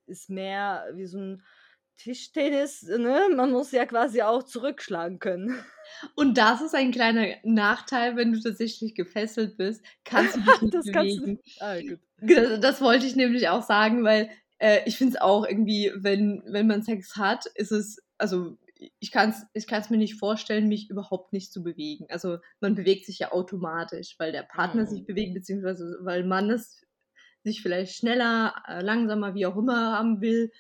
ist 0.07 0.31
mehr 0.31 0.89
wie 0.95 1.07
so 1.07 1.19
ein 1.19 1.43
Tischtennis, 2.03 2.83
ne? 2.83 3.29
Man 3.35 3.53
muss 3.53 3.73
ja 3.73 3.85
quasi 3.85 4.23
auch 4.23 4.43
zurückschlagen 4.43 5.19
können. 5.19 5.63
Und 6.15 6.39
das 6.39 6.63
ist 6.63 6.75
ein 6.75 6.93
kleiner 6.93 7.27
Nachteil, 7.45 8.17
wenn 8.17 8.33
du 8.33 8.41
tatsächlich 8.41 8.95
gefesselt 8.95 9.57
bist, 9.59 9.85
kannst 10.05 10.37
du 10.37 10.41
dich 10.41 10.61
nicht 10.63 10.75
Das 10.75 10.91
kannst 10.91 11.19
du. 11.19 11.23
bewegen. 11.23 11.41
Ah, 11.59 11.79
gut. 11.81 12.01
Das, 12.23 12.61
das 12.61 12.81
wollte 12.81 13.07
ich 13.07 13.17
nämlich 13.17 13.49
auch 13.49 13.63
sagen, 13.63 14.03
weil 14.05 14.31
äh, 14.59 14.81
ich 14.87 14.97
finde 14.97 15.17
es 15.17 15.21
auch 15.21 15.47
irgendwie, 15.47 15.93
wenn, 15.95 16.43
wenn 16.47 16.67
man 16.67 16.83
Sex 16.83 17.17
hat, 17.17 17.47
ist 17.55 17.73
es, 17.73 17.99
also 18.19 18.57
ich 18.99 19.11
kann 19.11 19.31
es 19.31 19.43
ich 19.53 19.67
kann's 19.67 19.91
mir 19.91 19.99
nicht 19.99 20.15
vorstellen, 20.15 20.69
mich 20.69 20.89
überhaupt 20.89 21.35
nicht 21.35 21.53
zu 21.53 21.63
bewegen. 21.63 22.07
Also 22.09 22.39
man 22.61 22.75
bewegt 22.75 23.05
sich 23.05 23.19
ja 23.19 23.33
automatisch, 23.33 24.15
weil 24.19 24.33
der 24.33 24.43
Partner 24.43 24.87
sich 24.87 25.03
Mhm. 25.03 25.07
bewegt, 25.07 25.35
beziehungsweise 25.35 25.99
weil 26.01 26.25
man 26.25 26.51
es 26.51 26.83
sich 27.45 27.61
vielleicht 27.63 27.95
schneller, 27.95 28.55
äh, 28.69 28.81
langsamer, 28.83 29.35
wie 29.35 29.45
auch 29.47 29.57
immer 29.57 29.99
haben 29.99 30.21
will 30.23 30.51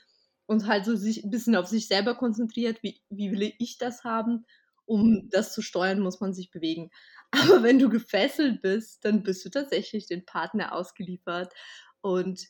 und 0.50 0.66
halt 0.66 0.84
so 0.84 0.96
sich 0.96 1.22
ein 1.22 1.30
bisschen 1.30 1.54
auf 1.54 1.68
sich 1.68 1.86
selber 1.86 2.16
konzentriert, 2.16 2.82
wie, 2.82 3.00
wie 3.08 3.30
will 3.30 3.52
ich 3.60 3.78
das 3.78 4.02
haben, 4.02 4.46
um 4.84 5.28
das 5.30 5.52
zu 5.52 5.62
steuern, 5.62 6.00
muss 6.00 6.20
man 6.20 6.34
sich 6.34 6.50
bewegen. 6.50 6.90
Aber 7.30 7.62
wenn 7.62 7.78
du 7.78 7.88
gefesselt 7.88 8.60
bist, 8.60 9.04
dann 9.04 9.22
bist 9.22 9.44
du 9.44 9.50
tatsächlich 9.50 10.08
den 10.08 10.26
Partner 10.26 10.74
ausgeliefert 10.74 11.54
und 12.00 12.48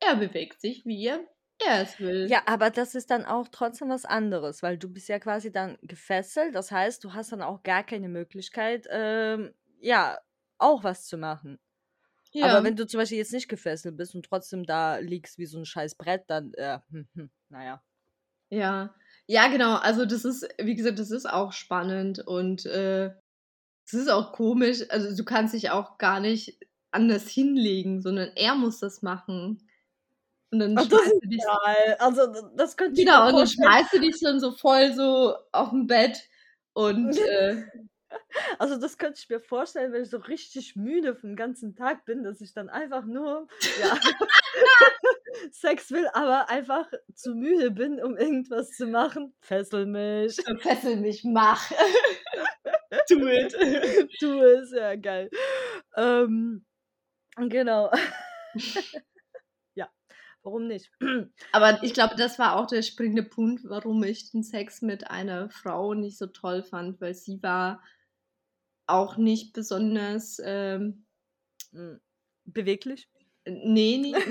er 0.00 0.16
bewegt 0.16 0.62
sich, 0.62 0.86
wie 0.86 1.04
er, 1.04 1.20
er 1.62 1.82
es 1.82 2.00
will. 2.00 2.26
Ja, 2.30 2.42
aber 2.46 2.70
das 2.70 2.94
ist 2.94 3.10
dann 3.10 3.26
auch 3.26 3.46
trotzdem 3.48 3.90
was 3.90 4.06
anderes, 4.06 4.62
weil 4.62 4.78
du 4.78 4.88
bist 4.88 5.08
ja 5.08 5.18
quasi 5.18 5.52
dann 5.52 5.76
gefesselt. 5.82 6.54
Das 6.54 6.72
heißt, 6.72 7.04
du 7.04 7.12
hast 7.12 7.32
dann 7.32 7.42
auch 7.42 7.62
gar 7.62 7.84
keine 7.84 8.08
Möglichkeit, 8.08 8.88
ähm, 8.90 9.52
ja, 9.78 10.18
auch 10.56 10.82
was 10.82 11.06
zu 11.06 11.18
machen. 11.18 11.60
Ja. 12.32 12.46
Aber 12.46 12.64
wenn 12.64 12.76
du 12.76 12.86
zum 12.86 12.98
Beispiel 12.98 13.18
jetzt 13.18 13.32
nicht 13.32 13.48
gefesselt 13.48 13.96
bist 13.96 14.14
und 14.14 14.24
trotzdem 14.24 14.64
da 14.64 14.96
liegst 14.96 15.38
wie 15.38 15.46
so 15.46 15.58
ein 15.58 15.66
scheiß 15.66 15.96
Brett, 15.96 16.24
dann, 16.28 16.52
äh, 16.54 16.78
hm, 16.90 17.06
hm, 17.14 17.30
naja. 17.50 17.82
Ja, 18.50 18.94
ja, 19.26 19.48
genau. 19.48 19.76
Also 19.76 20.04
das 20.04 20.24
ist, 20.24 20.46
wie 20.58 20.74
gesagt, 20.74 20.98
das 20.98 21.10
ist 21.10 21.28
auch 21.28 21.52
spannend 21.52 22.20
und 22.20 22.66
äh, 22.66 23.06
es 23.86 23.94
ist 23.94 24.10
auch 24.10 24.32
komisch. 24.32 24.84
Also 24.90 25.16
du 25.16 25.24
kannst 25.24 25.54
dich 25.54 25.70
auch 25.70 25.98
gar 25.98 26.20
nicht 26.20 26.58
anders 26.92 27.28
hinlegen, 27.28 28.02
sondern 28.02 28.30
er 28.36 28.54
muss 28.54 28.78
das 28.80 29.02
machen. 29.02 29.68
Und 30.50 30.58
dann 30.60 30.76
Ach, 30.78 30.86
das 30.86 31.00
schmeißt 31.00 31.12
ist 31.14 31.22
du 31.22 31.28
dich, 31.28 31.42
geil. 31.44 31.96
Also, 31.98 32.50
das 32.56 32.76
könnte 32.76 33.00
ich 33.00 33.06
genau, 33.06 33.28
und 33.28 33.36
dann 33.36 33.46
schmeißt 33.46 33.92
du 33.94 34.00
dich 34.00 34.20
dann 34.20 34.38
so 34.38 34.52
voll 34.52 34.92
so 34.94 35.34
auf 35.52 35.70
dem 35.70 35.86
Bett 35.86 36.18
und 36.74 37.16
äh, 37.18 37.64
Also, 38.58 38.76
das 38.76 38.98
könnte 38.98 39.18
ich 39.18 39.28
mir 39.28 39.40
vorstellen, 39.40 39.92
wenn 39.92 40.02
ich 40.02 40.10
so 40.10 40.18
richtig 40.18 40.76
müde 40.76 41.14
vom 41.14 41.36
ganzen 41.36 41.74
Tag 41.74 42.04
bin, 42.04 42.22
dass 42.22 42.40
ich 42.40 42.52
dann 42.52 42.68
einfach 42.68 43.04
nur, 43.04 43.48
ja, 43.80 43.98
Sex 45.50 45.90
will, 45.90 46.08
aber 46.12 46.48
einfach 46.50 46.86
zu 47.14 47.34
müde 47.34 47.70
bin, 47.70 48.02
um 48.02 48.16
irgendwas 48.16 48.70
zu 48.70 48.86
machen. 48.86 49.34
Fessel 49.40 49.86
mich. 49.86 50.36
fessel 50.60 50.96
mich, 50.96 51.24
mach. 51.24 51.70
Do 53.08 53.26
it. 53.26 53.52
Tu 54.20 54.40
es, 54.40 54.72
ja, 54.72 54.94
geil. 54.96 55.30
Ähm, 55.96 56.64
genau. 57.36 57.90
ja, 59.74 59.88
warum 60.42 60.66
nicht? 60.66 60.90
Aber 61.52 61.82
ich 61.82 61.94
glaube, 61.94 62.16
das 62.16 62.38
war 62.38 62.56
auch 62.56 62.66
der 62.66 62.82
springende 62.82 63.22
Punkt, 63.22 63.62
warum 63.64 64.02
ich 64.04 64.30
den 64.30 64.42
Sex 64.42 64.82
mit 64.82 65.10
einer 65.10 65.48
Frau 65.50 65.94
nicht 65.94 66.18
so 66.18 66.26
toll 66.26 66.62
fand, 66.62 67.00
weil 67.00 67.14
sie 67.14 67.42
war 67.42 67.82
auch 68.92 69.16
nicht 69.16 69.52
besonders, 69.52 70.40
ähm, 70.44 71.06
Mm, 71.72 72.00
Beweglich? 72.44 73.08
nee, 73.46 73.98
nicht, 73.98 74.26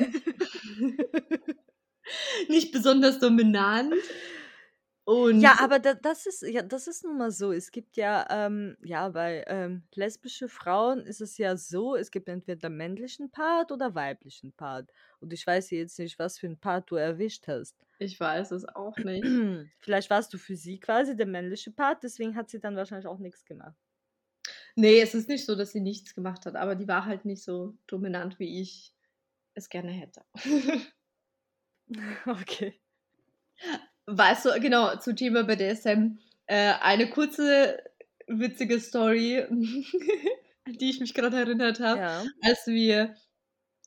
nicht 2.49 2.71
besonders 2.71 3.19
dominant. 3.19 3.93
Und 5.05 5.43
Ja, 5.43 5.55
aber 5.59 5.79
da, 5.79 5.93
das 5.93 6.25
ist 6.25 6.41
ja, 6.43 6.61
das 6.61 6.87
ist 6.87 7.03
nun 7.03 7.17
mal 7.17 7.31
so. 7.31 7.51
Es 7.51 7.71
gibt 7.71 7.95
ja, 7.97 8.25
ähm, 8.29 8.77
ja, 8.83 9.09
bei 9.09 9.43
ähm, 9.47 9.83
lesbische 9.95 10.49
Frauen 10.49 10.99
ist 11.05 11.21
es 11.21 11.37
ja 11.37 11.55
so, 11.57 11.95
es 11.95 12.11
gibt 12.11 12.27
entweder 12.29 12.69
männlichen 12.69 13.31
Part 13.31 13.71
oder 13.71 13.95
weiblichen 13.95 14.53
Part. 14.53 14.91
Und 15.19 15.31
ich 15.33 15.45
weiß 15.47 15.71
jetzt 15.71 15.97
nicht, 15.99 16.19
was 16.19 16.37
für 16.37 16.47
ein 16.47 16.59
Part 16.59 16.91
du 16.91 16.95
erwischt 16.97 17.47
hast. 17.47 17.75
ich 17.99 18.19
weiß 18.19 18.51
es 18.51 18.65
auch 18.65 19.01
nicht. 19.03 19.45
Vielleicht 19.79 20.09
warst 20.09 20.33
du 20.33 20.37
für 20.37 20.55
sie 20.55 20.79
quasi 20.79 21.15
der 21.15 21.25
männliche 21.27 21.71
Part, 21.71 22.03
deswegen 22.03 22.35
hat 22.35 22.49
sie 22.49 22.59
dann 22.59 22.75
wahrscheinlich 22.75 23.07
auch 23.07 23.19
nichts 23.19 23.45
gemacht. 23.45 23.77
Nee, 24.75 25.01
es 25.01 25.13
ist 25.13 25.27
nicht 25.29 25.45
so, 25.45 25.55
dass 25.55 25.71
sie 25.71 25.81
nichts 25.81 26.15
gemacht 26.15 26.45
hat, 26.45 26.55
aber 26.55 26.75
die 26.75 26.87
war 26.87 27.05
halt 27.05 27.25
nicht 27.25 27.43
so 27.43 27.75
dominant, 27.87 28.39
wie 28.39 28.61
ich 28.61 28.93
es 29.53 29.69
gerne 29.69 29.91
hätte. 29.91 30.21
Okay. 32.25 32.79
Weißt 34.05 34.45
du, 34.45 34.59
genau, 34.59 34.95
zu 34.97 35.13
Thema 35.13 35.43
BDSM, 35.43 36.17
äh, 36.47 36.73
eine 36.81 37.09
kurze, 37.09 37.77
witzige 38.27 38.79
Story. 38.79 39.41
an 39.43 39.85
die 40.79 40.89
ich 40.89 40.99
mich 40.99 41.13
gerade 41.13 41.37
erinnert 41.37 41.79
habe, 41.79 41.99
Ja. 41.99 42.23
als 42.43 42.65
wir, 42.67 43.15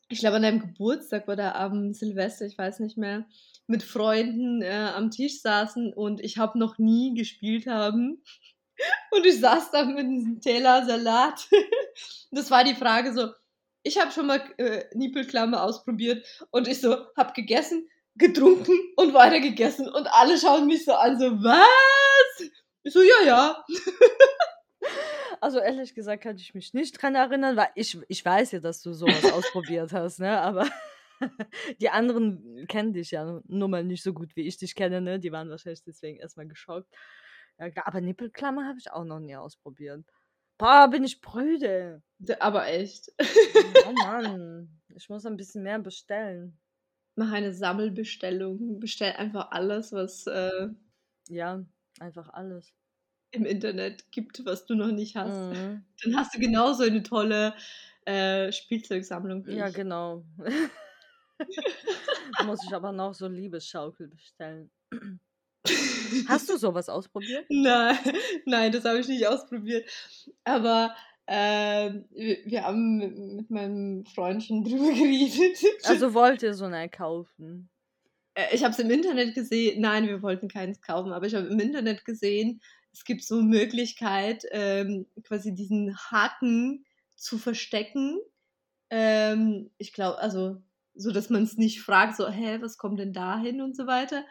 ich 0.08 0.18
glaube, 0.18 0.36
an 0.36 0.42
deinem 0.42 0.60
Geburtstag 0.60 1.28
oder 1.28 1.54
am 1.56 1.92
Silvester, 1.94 2.46
ich 2.46 2.58
weiß 2.58 2.80
nicht 2.80 2.96
mehr, 2.98 3.26
mit 3.66 3.82
Freunden 3.82 4.60
äh, 4.60 4.90
am 4.94 5.10
Tisch 5.10 5.40
saßen 5.40 5.94
und 5.94 6.20
ich 6.20 6.36
habe 6.36 6.58
noch 6.58 6.78
nie 6.78 7.14
gespielt 7.14 7.66
haben. 7.66 8.22
Und 9.10 9.26
ich 9.26 9.40
saß 9.40 9.70
da 9.70 9.84
mit 9.84 9.98
einem 9.98 10.40
Teller 10.40 10.84
Salat. 10.86 11.48
Das 12.30 12.50
war 12.50 12.64
die 12.64 12.74
Frage 12.74 13.14
so, 13.14 13.28
ich 13.84 14.00
habe 14.00 14.10
schon 14.10 14.26
mal 14.26 14.42
äh, 14.56 14.86
Nippelklammer 14.92 15.62
ausprobiert 15.62 16.26
und 16.50 16.66
ich 16.66 16.80
so, 16.80 16.96
hab 17.16 17.32
gegessen, 17.32 17.88
getrunken 18.16 18.76
und 18.96 19.14
weiter 19.14 19.38
gegessen 19.38 19.88
und 19.88 20.08
alle 20.12 20.36
schauen 20.36 20.66
mich 20.66 20.84
so 20.84 20.94
an, 20.94 21.16
so, 21.20 21.26
was? 21.44 22.50
Ich 22.82 22.92
so, 22.92 23.02
ja, 23.02 23.24
ja. 23.24 23.64
Also 25.40 25.58
ehrlich 25.58 25.94
gesagt 25.94 26.22
kann 26.22 26.36
ich 26.36 26.54
mich 26.54 26.72
nicht 26.72 27.02
dran 27.02 27.14
erinnern, 27.14 27.54
weil 27.54 27.68
ich, 27.74 27.98
ich 28.08 28.24
weiß 28.24 28.52
ja, 28.52 28.60
dass 28.60 28.80
du 28.80 28.94
sowas 28.94 29.24
ausprobiert 29.32 29.92
hast, 29.92 30.20
ne? 30.20 30.40
Aber 30.40 30.66
die 31.80 31.90
anderen 31.90 32.66
kennen 32.66 32.94
dich 32.94 33.10
ja 33.10 33.42
nur 33.46 33.68
mal 33.68 33.84
nicht 33.84 34.02
so 34.02 34.14
gut, 34.14 34.36
wie 34.36 34.46
ich 34.46 34.56
dich 34.56 34.74
kenne, 34.74 35.02
ne? 35.02 35.18
Die 35.20 35.32
waren 35.32 35.50
wahrscheinlich 35.50 35.82
deswegen 35.82 36.18
erstmal 36.18 36.48
geschockt. 36.48 36.88
Ja, 37.58 37.68
klar, 37.70 37.86
aber 37.88 38.00
Nippelklammer 38.00 38.66
habe 38.68 38.78
ich 38.78 38.90
auch 38.92 39.02
noch 39.04 39.18
nie 39.20 39.34
ausprobiert. 39.36 40.04
Boah, 40.58 40.88
bin 40.90 41.04
ich 41.04 41.20
prüde. 41.20 42.02
Aber 42.40 42.66
echt. 42.68 43.10
Oh 43.80 43.92
Mann, 43.92 44.82
ich 44.88 45.08
muss 45.08 45.26
ein 45.26 45.36
bisschen 45.36 45.62
mehr 45.62 45.78
bestellen. 45.78 46.58
Mach 47.16 47.32
eine 47.32 47.52
Sammelbestellung. 47.52 48.78
Bestell 48.78 49.14
einfach 49.14 49.50
alles, 49.50 49.92
was 49.92 50.26
äh, 50.28 50.68
Ja, 51.28 51.62
einfach 52.00 52.30
alles. 52.30 52.74
im 53.32 53.44
Internet 53.46 54.10
gibt, 54.12 54.44
was 54.46 54.66
du 54.66 54.74
noch 54.74 54.92
nicht 54.92 55.16
hast. 55.16 55.48
Mhm. 55.50 55.84
Dann 56.02 56.16
hast 56.16 56.34
du 56.34 56.38
genauso 56.40 56.84
eine 56.84 57.02
tolle 57.02 57.54
äh, 58.06 58.52
Spielzeugsammlung 58.52 59.46
wie 59.46 59.52
Ja, 59.56 59.68
ich. 59.68 59.70
genau. 59.70 60.24
Muss 62.38 62.62
ich 62.64 62.74
aber 62.74 62.92
noch 62.92 63.14
so 63.14 63.26
Liebesschaukel 63.28 64.08
bestellen. 64.08 64.70
Hast 66.28 66.48
du 66.48 66.56
sowas 66.58 66.88
ausprobiert? 66.88 67.46
Nein, 67.48 67.98
nein, 68.44 68.72
das 68.72 68.84
habe 68.84 69.00
ich 69.00 69.08
nicht 69.08 69.26
ausprobiert. 69.26 69.88
Aber 70.44 70.94
ähm, 71.26 72.04
wir, 72.10 72.38
wir 72.44 72.64
haben 72.64 73.36
mit, 73.36 73.50
meinem 73.50 74.04
Freund 74.06 74.44
schon 74.44 74.64
drüber 74.64 74.88
geredet. 74.92 75.58
Also 75.84 76.14
wollt 76.14 76.42
ihr 76.42 76.54
so 76.54 76.66
eine 76.66 76.88
kaufen? 76.88 77.70
Äh, 78.34 78.54
ich 78.54 78.62
habe 78.62 78.72
es 78.72 78.78
im 78.78 78.90
Internet 78.90 79.34
gesehen. 79.34 79.80
Nein, 79.80 80.06
wir 80.06 80.22
wollten 80.22 80.48
keins 80.48 80.80
kaufen, 80.80 81.12
aber 81.12 81.26
ich 81.26 81.34
habe 81.34 81.46
im 81.46 81.60
Internet 81.60 82.04
gesehen, 82.04 82.60
es 82.92 83.04
gibt 83.04 83.24
so 83.24 83.42
Möglichkeit, 83.42 84.44
ähm, 84.52 85.06
quasi 85.24 85.54
diesen 85.54 85.96
Haken 85.96 86.84
zu 87.16 87.38
verstecken. 87.38 88.20
Ähm, 88.90 89.70
ich 89.78 89.92
glaube, 89.92 90.18
also 90.18 90.62
so, 90.94 91.10
dass 91.10 91.28
man 91.28 91.42
es 91.42 91.56
nicht 91.56 91.80
fragt, 91.80 92.16
so, 92.16 92.28
hä, 92.28 92.58
was 92.60 92.78
kommt 92.78 93.00
denn 93.00 93.12
da 93.12 93.38
hin 93.38 93.60
und 93.60 93.74
so 93.74 93.86
weiter. 93.86 94.24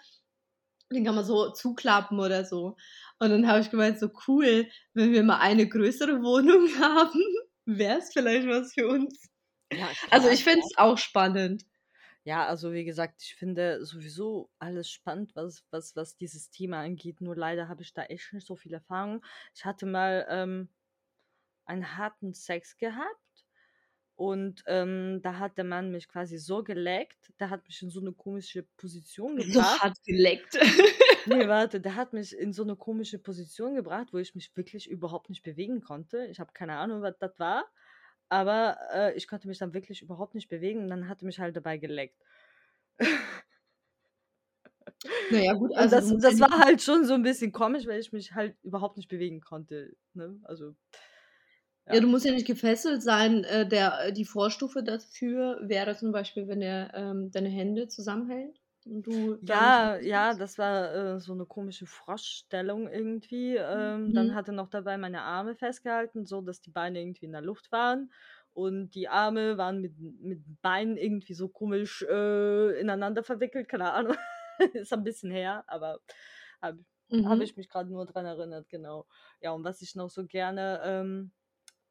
Den 0.94 1.06
kann 1.06 1.16
man 1.16 1.26
so 1.26 1.52
zuklappen 1.52 2.20
oder 2.20 2.46
so. 2.46 2.76
Und 3.20 3.30
dann 3.30 3.48
habe 3.48 3.60
ich 3.60 3.70
gemeint, 3.70 4.00
so 4.00 4.10
cool, 4.28 4.68
wenn 4.94 5.12
wir 5.14 5.24
mal 5.24 5.40
eine 5.40 5.68
größere 5.68 6.22
Wohnung 6.22 6.68
haben, 6.80 7.22
wäre 7.66 8.00
es 8.00 8.12
vielleicht 8.14 8.48
was 8.48 8.74
für 8.74 8.88
uns. 8.88 9.30
Ja, 9.72 9.90
Also 10.12 10.30
ich 10.30 10.44
finde 10.44 10.62
es 10.62 10.78
auch 10.78 10.98
spannend. 10.98 11.66
Ja, 12.26 12.46
also 12.48 12.72
wie 12.72 12.86
gesagt, 12.86 13.22
ich 13.22 13.36
finde 13.36 13.86
sowieso 13.86 14.50
alles 14.58 14.90
spannend, 14.90 15.36
was, 15.36 15.66
was, 15.72 15.96
was 15.96 16.16
dieses 16.16 16.50
Thema 16.50 16.80
angeht. 16.80 17.20
Nur 17.20 17.36
leider 17.36 17.68
habe 17.68 17.82
ich 17.82 17.94
da 17.94 18.04
echt 18.04 18.32
nicht 18.32 18.48
so 18.48 18.56
viel 18.56 18.74
Erfahrung. 18.74 19.24
Ich 19.54 19.66
hatte 19.66 19.86
mal 19.86 20.26
ähm, 20.30 20.70
einen 21.66 21.98
harten 21.98 22.34
Sex 22.34 22.78
gehabt 22.78 23.23
und 24.16 24.64
ähm, 24.68 25.22
da 25.24 25.40
hat 25.40 25.58
der 25.58 25.66
Mann 25.66 25.92
mich 25.92 26.08
quasi 26.08 26.38
so 26.38 26.64
geleckt, 26.64 27.34
der 27.40 27.50
hat 27.50 27.66
mich 27.66 27.82
in 27.82 27.90
so 27.90 28.00
eine 28.00 28.12
komische 28.14 28.64
Position 28.78 29.38
So 29.42 29.44
gebracht. 29.54 29.82
hart 29.82 30.04
geleckt. 30.06 30.58
Nee, 31.26 31.48
warte, 31.48 31.82
der 31.82 31.96
hat 31.96 32.14
mich 32.14 32.38
in 32.38 32.54
so 32.54 32.64
eine 32.64 32.76
komische 32.76 33.18
Position 33.20 33.76
gebracht, 33.76 34.10
wo 34.14 34.18
ich 34.20 34.36
mich 34.36 34.56
wirklich 34.56 34.90
überhaupt 34.90 35.30
nicht 35.30 35.44
bewegen 35.44 35.82
konnte. 35.82 36.26
Ich 36.28 36.40
habe 36.40 36.52
keine 36.54 36.78
Ahnung, 36.78 37.02
was 37.02 37.18
das 37.20 37.38
war, 37.40 37.66
aber 38.30 38.78
äh, 38.94 39.14
ich 39.16 39.28
konnte 39.28 39.48
mich 39.48 39.58
dann 39.58 39.74
wirklich 39.74 40.02
überhaupt 40.02 40.36
nicht 40.36 40.50
bewegen 40.50 40.82
und 40.84 40.90
dann 40.90 41.08
hat 41.10 41.22
er 41.22 41.26
mich 41.26 41.40
halt 41.40 41.56
dabei 41.56 41.78
geleckt. 41.78 42.18
Naja, 45.32 45.54
gut, 45.54 45.72
Und 45.78 45.78
also 45.78 45.96
das, 45.96 46.10
ja 46.10 46.18
das 46.18 46.34
nicht- 46.36 46.42
war 46.42 46.60
halt 46.60 46.82
schon 46.82 47.06
so 47.06 47.14
ein 47.14 47.24
bisschen 47.24 47.52
komisch, 47.52 47.86
weil 47.88 48.00
ich 48.00 48.12
mich 48.14 48.34
halt 48.34 48.56
überhaupt 48.64 48.98
nicht 48.98 49.10
bewegen 49.10 49.42
konnte. 49.42 49.96
Ne? 50.14 50.40
Also, 50.44 50.76
Ja, 51.90 52.00
du 52.02 52.08
musst 52.08 52.26
ja 52.26 52.32
nicht 52.32 52.48
gefesselt 52.48 53.04
sein. 53.04 53.44
Äh, 53.44 53.68
der, 53.68 54.12
die 54.12 54.26
Vorstufe 54.26 54.84
dafür 54.84 55.60
wäre 55.64 55.96
zum 55.96 56.12
Beispiel, 56.12 56.48
wenn 56.48 56.62
er 56.62 56.94
ähm, 56.94 57.32
deine 57.32 57.50
Hände 57.50 57.88
zusammenhält 57.88 58.62
und 58.86 59.04
du. 59.04 59.38
ja, 59.42 59.98
ja, 60.00 60.34
das 60.34 60.58
war 60.58 60.94
äh, 61.16 61.20
so 61.20 61.34
eine 61.34 61.46
komische 61.46 61.86
Froschstellung 61.86 62.88
irgendwie. 62.90 63.56
Ähm, 63.58 64.14
Dann 64.14 64.34
Mhm. 64.34 64.36
hat 64.36 64.48
er 64.48 64.54
noch 64.54 64.70
dabei 64.70 64.98
meine 64.98 65.22
Arme 65.24 65.56
festgehalten, 65.56 66.26
so 66.26 66.42
dass 66.42 66.62
die 66.62 66.72
Beine 66.72 67.02
irgendwie 67.02 67.26
in 67.26 67.34
der 67.34 67.42
Luft 67.42 67.72
waren. 67.72 68.12
Und 68.54 68.92
die 68.96 69.10
Arme 69.10 69.58
waren 69.58 69.82
mit, 69.82 69.98
mit 70.00 70.62
Beinen 70.62 70.96
irgendwie 70.98 71.34
so 71.34 71.50
komisch 71.50 72.04
äh, 72.04 72.80
ineinander 72.80 73.24
verwickelt. 73.24 73.68
Keine 73.70 73.92
Ahnung. 73.94 74.16
Ist 74.74 74.94
ein 74.94 75.04
bisschen 75.04 75.32
her, 75.32 75.64
aber 75.68 76.00
habe 76.62 76.86
hab 77.26 77.40
Mhm. 77.40 77.42
ich 77.42 77.56
mich 77.58 77.70
gerade 77.70 77.90
nur 77.92 78.06
dran 78.06 78.26
erinnert, 78.26 78.70
genau. 78.70 79.08
Ja, 79.42 79.52
und 79.52 79.64
was 79.64 79.82
ich 79.82 79.96
noch 79.96 80.10
so 80.10 80.26
gerne 80.26 80.82
ähm, 80.84 81.32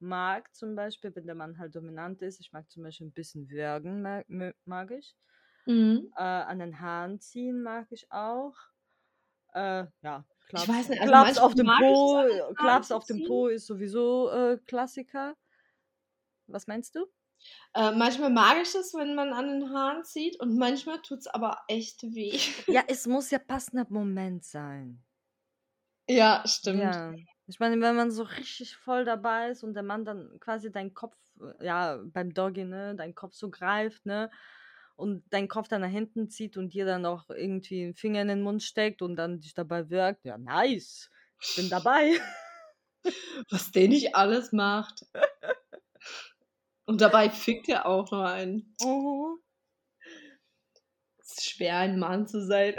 mag, 0.02 0.54
zum 0.54 0.74
Beispiel, 0.76 1.14
wenn 1.16 1.26
der 1.26 1.34
Mann 1.36 1.58
halt 1.58 1.74
dominant 1.76 2.22
ist, 2.22 2.40
ich 2.40 2.52
mag 2.52 2.70
zum 2.70 2.82
Beispiel 2.84 3.08
ein 3.08 3.12
bisschen 3.12 3.50
würgen, 3.50 4.02
mag, 4.02 4.26
mag 4.64 4.90
ich. 4.92 5.16
Mhm. 5.66 6.12
Äh, 6.16 6.22
an 6.22 6.58
den 6.58 6.80
Haaren 6.80 7.20
ziehen 7.20 7.62
mag 7.62 7.86
ich 7.90 8.10
auch. 8.12 8.54
Äh, 9.54 9.86
ja, 10.02 10.24
Ich 10.54 10.66
Klaps, 10.66 10.68
weiß 10.68 10.88
nicht, 10.90 11.00
also 11.00 11.12
Klaps 11.12 11.38
auf 11.38 11.54
dem 11.54 11.66
ich 11.66 11.74
Po, 11.78 12.54
Klaps 12.56 12.92
auf 12.92 13.06
dem. 13.06 13.22
Po 13.22 13.48
ist 13.48 13.66
sowieso 13.66 14.30
äh, 14.30 14.58
Klassiker. 14.66 15.36
Was 16.46 16.66
meinst 16.68 16.94
du? 16.94 17.06
Äh, 17.74 17.92
manchmal 17.92 18.30
mag 18.30 18.56
ich 18.62 18.74
es, 18.74 18.94
wenn 18.94 19.14
man 19.14 19.32
an 19.32 19.48
den 19.48 19.70
Haaren 19.70 20.04
zieht 20.04 20.38
und 20.40 20.56
manchmal 20.58 21.00
tut 21.02 21.20
es 21.20 21.26
aber 21.26 21.58
echt 21.68 22.02
weh. 22.02 22.38
Ja, 22.68 22.82
es 22.88 23.06
muss 23.06 23.30
ja 23.30 23.38
passender 23.38 23.86
Moment 23.88 24.44
sein. 24.44 25.04
Ja, 26.08 26.42
stimmt. 26.46 26.94
Ja. 26.94 27.16
Ich 27.46 27.60
meine, 27.60 27.80
wenn 27.80 27.96
man 27.96 28.10
so 28.10 28.22
richtig 28.22 28.76
voll 28.76 29.04
dabei 29.04 29.50
ist 29.50 29.64
und 29.64 29.74
der 29.74 29.82
Mann 29.82 30.04
dann 30.04 30.38
quasi 30.40 30.70
deinen 30.70 30.94
Kopf, 30.94 31.16
äh, 31.40 31.66
ja, 31.66 32.00
beim 32.04 32.32
Doggy, 32.32 32.64
ne, 32.64 32.94
deinen 32.94 33.14
Kopf 33.14 33.34
so 33.34 33.50
greift, 33.50 34.06
ne, 34.06 34.30
und 34.96 35.24
deinen 35.32 35.48
Kopf 35.48 35.68
dann 35.68 35.80
nach 35.80 35.88
hinten 35.88 36.28
zieht 36.28 36.56
und 36.56 36.72
dir 36.74 36.86
dann 36.86 37.06
auch 37.06 37.28
irgendwie 37.30 37.82
einen 37.84 37.94
Finger 37.94 38.22
in 38.22 38.28
den 38.28 38.42
Mund 38.42 38.62
steckt 38.62 39.02
und 39.02 39.16
dann 39.16 39.40
dich 39.40 39.54
dabei 39.54 39.90
wirkt, 39.90 40.24
ja, 40.24 40.38
nice. 40.38 41.10
Ich 41.40 41.56
bin 41.56 41.68
dabei. 41.68 42.20
Was 43.50 43.72
der 43.72 43.88
nicht 43.88 44.14
alles 44.14 44.52
macht. 44.52 45.06
Und 46.84 47.00
dabei 47.00 47.30
fickt 47.30 47.68
er 47.68 47.86
auch 47.86 48.10
noch 48.10 48.24
einen. 48.24 48.74
Oh. 48.82 49.36
Ist 51.32 51.48
schwer, 51.48 51.78
ein 51.78 51.98
Mann 51.98 52.26
zu 52.26 52.44
sein. 52.44 52.74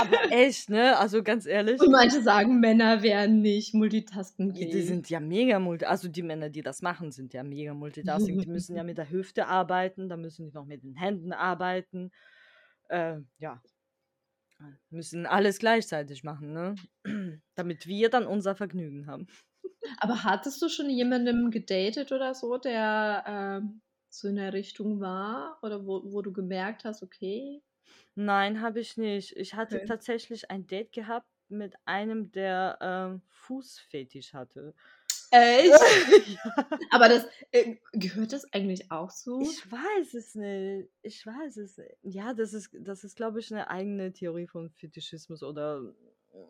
Aber 0.00 0.32
echt, 0.32 0.68
ne? 0.68 0.98
Also 0.98 1.22
ganz 1.22 1.46
ehrlich. 1.46 1.80
Und 1.80 1.90
manche 1.90 2.22
sagen, 2.22 2.60
Männer 2.60 3.02
wären 3.02 3.40
nicht 3.40 3.74
multitasking 3.74 4.52
Die, 4.52 4.68
die 4.68 4.82
sind 4.82 5.08
ja 5.10 5.20
mega 5.20 5.58
multi, 5.58 5.84
also 5.84 6.08
die 6.08 6.22
Männer, 6.22 6.50
die 6.50 6.62
das 6.62 6.82
machen, 6.82 7.12
sind 7.12 7.32
ja 7.32 7.42
mega 7.44 7.72
multitasking. 7.72 8.38
Die 8.40 8.48
müssen 8.48 8.76
ja 8.76 8.82
mit 8.82 8.98
der 8.98 9.10
Hüfte 9.10 9.46
arbeiten, 9.46 10.08
dann 10.08 10.20
müssen 10.20 10.46
die 10.46 10.52
noch 10.52 10.66
mit 10.66 10.82
den 10.82 10.96
Händen 10.96 11.32
arbeiten. 11.32 12.10
Äh, 12.88 13.18
ja. 13.38 13.62
Müssen 14.90 15.26
alles 15.26 15.58
gleichzeitig 15.58 16.24
machen, 16.24 16.52
ne? 16.52 16.74
Damit 17.54 17.86
wir 17.86 18.08
dann 18.10 18.26
unser 18.26 18.54
Vergnügen 18.54 19.06
haben. 19.06 19.26
Aber 19.98 20.24
hattest 20.24 20.62
du 20.62 20.68
schon 20.68 20.90
jemandem 20.90 21.50
gedatet 21.50 22.12
oder 22.12 22.34
so, 22.34 22.56
der 22.56 23.24
ähm, 23.26 23.82
so 24.08 24.28
in 24.28 24.36
der 24.36 24.52
Richtung 24.52 25.00
war? 25.00 25.58
Oder 25.62 25.86
wo, 25.86 26.02
wo 26.12 26.22
du 26.22 26.32
gemerkt 26.32 26.84
hast, 26.84 27.02
okay. 27.02 27.62
Nein, 28.14 28.60
habe 28.60 28.80
ich 28.80 28.96
nicht. 28.96 29.36
Ich 29.36 29.54
hatte 29.54 29.76
Okay. 29.76 29.86
tatsächlich 29.86 30.50
ein 30.50 30.66
Date 30.66 30.92
gehabt 30.92 31.26
mit 31.48 31.74
einem, 31.84 32.32
der 32.32 32.78
ähm, 32.80 33.22
Fußfetisch 33.28 34.34
hatte. 34.34 34.74
Echt? 35.30 35.72
ja. 36.44 36.78
Aber 36.90 37.08
das 37.08 37.26
äh, 37.50 37.76
gehört 37.92 38.32
das 38.32 38.52
eigentlich 38.52 38.90
auch 38.90 39.10
so? 39.10 39.40
Ich 39.40 39.70
weiß 39.70 40.14
es 40.14 40.34
nicht. 40.34 40.90
Ich 41.02 41.26
weiß 41.26 41.56
es 41.58 41.76
nicht. 41.78 41.96
Ja, 42.02 42.34
das 42.34 42.54
ist, 42.54 42.70
das 42.72 43.04
ist, 43.04 43.16
glaube 43.16 43.40
ich, 43.40 43.52
eine 43.52 43.68
eigene 43.68 44.12
Theorie 44.12 44.46
von 44.46 44.70
Fetischismus 44.70 45.42
oder 45.42 45.94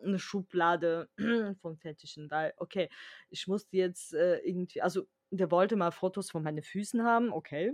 eine 0.03 0.19
Schublade 0.19 1.09
von 1.61 1.77
Fetischen, 1.77 2.29
weil, 2.29 2.53
okay, 2.57 2.89
ich 3.29 3.47
musste 3.47 3.77
jetzt 3.77 4.13
äh, 4.13 4.37
irgendwie, 4.39 4.81
also 4.81 5.07
der 5.31 5.51
wollte 5.51 5.75
mal 5.75 5.91
Fotos 5.91 6.29
von 6.31 6.43
meinen 6.43 6.63
Füßen 6.63 7.03
haben, 7.03 7.31
okay. 7.33 7.73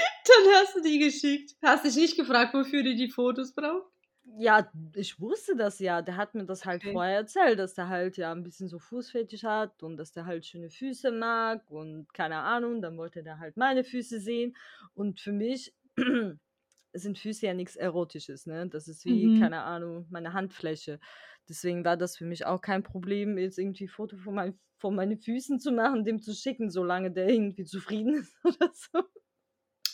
Dann 0.26 0.54
hast 0.54 0.76
du 0.76 0.80
die 0.82 0.98
geschickt. 0.98 1.54
Hast 1.62 1.84
dich 1.84 1.96
nicht 1.96 2.16
gefragt, 2.16 2.54
wofür 2.54 2.82
du 2.82 2.94
die 2.94 3.08
Fotos 3.08 3.54
brauchst? 3.54 3.92
Ja, 4.38 4.70
ich 4.94 5.18
wusste 5.20 5.56
das 5.56 5.78
ja. 5.80 6.00
Der 6.00 6.16
hat 6.16 6.34
mir 6.34 6.44
das 6.46 6.64
halt 6.64 6.84
Okay. 6.84 6.92
vorher 6.92 7.16
erzählt, 7.16 7.58
dass 7.58 7.74
der 7.74 7.88
halt 7.88 8.16
ja 8.16 8.30
ein 8.32 8.44
bisschen 8.44 8.68
so 8.68 8.78
Fußfetisch 8.78 9.42
hat 9.42 9.82
und 9.82 9.96
dass 9.96 10.12
der 10.12 10.26
halt 10.26 10.46
schöne 10.46 10.70
Füße 10.70 11.10
mag 11.10 11.68
und 11.70 12.12
keine 12.14 12.38
Ahnung. 12.38 12.80
Dann 12.82 12.96
wollte 12.96 13.22
der 13.24 13.38
halt 13.40 13.56
meine 13.56 13.82
Füße 13.84 14.20
sehen. 14.20 14.56
Und 14.94 15.20
für 15.20 15.32
mich 15.32 15.74
sind 16.94 17.18
Füße 17.18 17.46
ja 17.46 17.54
nichts 17.54 17.74
Erotisches, 17.76 18.46
ne? 18.46 18.68
Das 18.68 18.86
ist 18.88 19.04
wie, 19.06 19.32
Mhm. 19.32 19.32
keine 19.32 19.62
Ahnung, 19.62 20.06
meine 20.10 20.32
Handfläche. 20.34 21.00
Deswegen 21.48 21.84
war 21.84 21.96
das 21.96 22.16
für 22.16 22.24
mich 22.26 22.46
auch 22.46 22.60
kein 22.60 22.82
Problem, 22.84 23.38
jetzt 23.38 23.58
irgendwie 23.58 23.88
Foto 23.88 24.16
von, 24.18 24.34
mein, 24.34 24.60
von 24.78 24.94
meinen 24.94 25.18
Füßen 25.18 25.58
zu 25.60 25.72
machen, 25.72 26.04
dem 26.04 26.22
zu 26.22 26.32
schicken, 26.34 26.70
solange 26.70 27.10
der 27.10 27.28
irgendwie 27.28 27.64
zufrieden 27.64 28.14
ist 28.20 28.36
oder 28.44 28.70
so. 28.74 29.02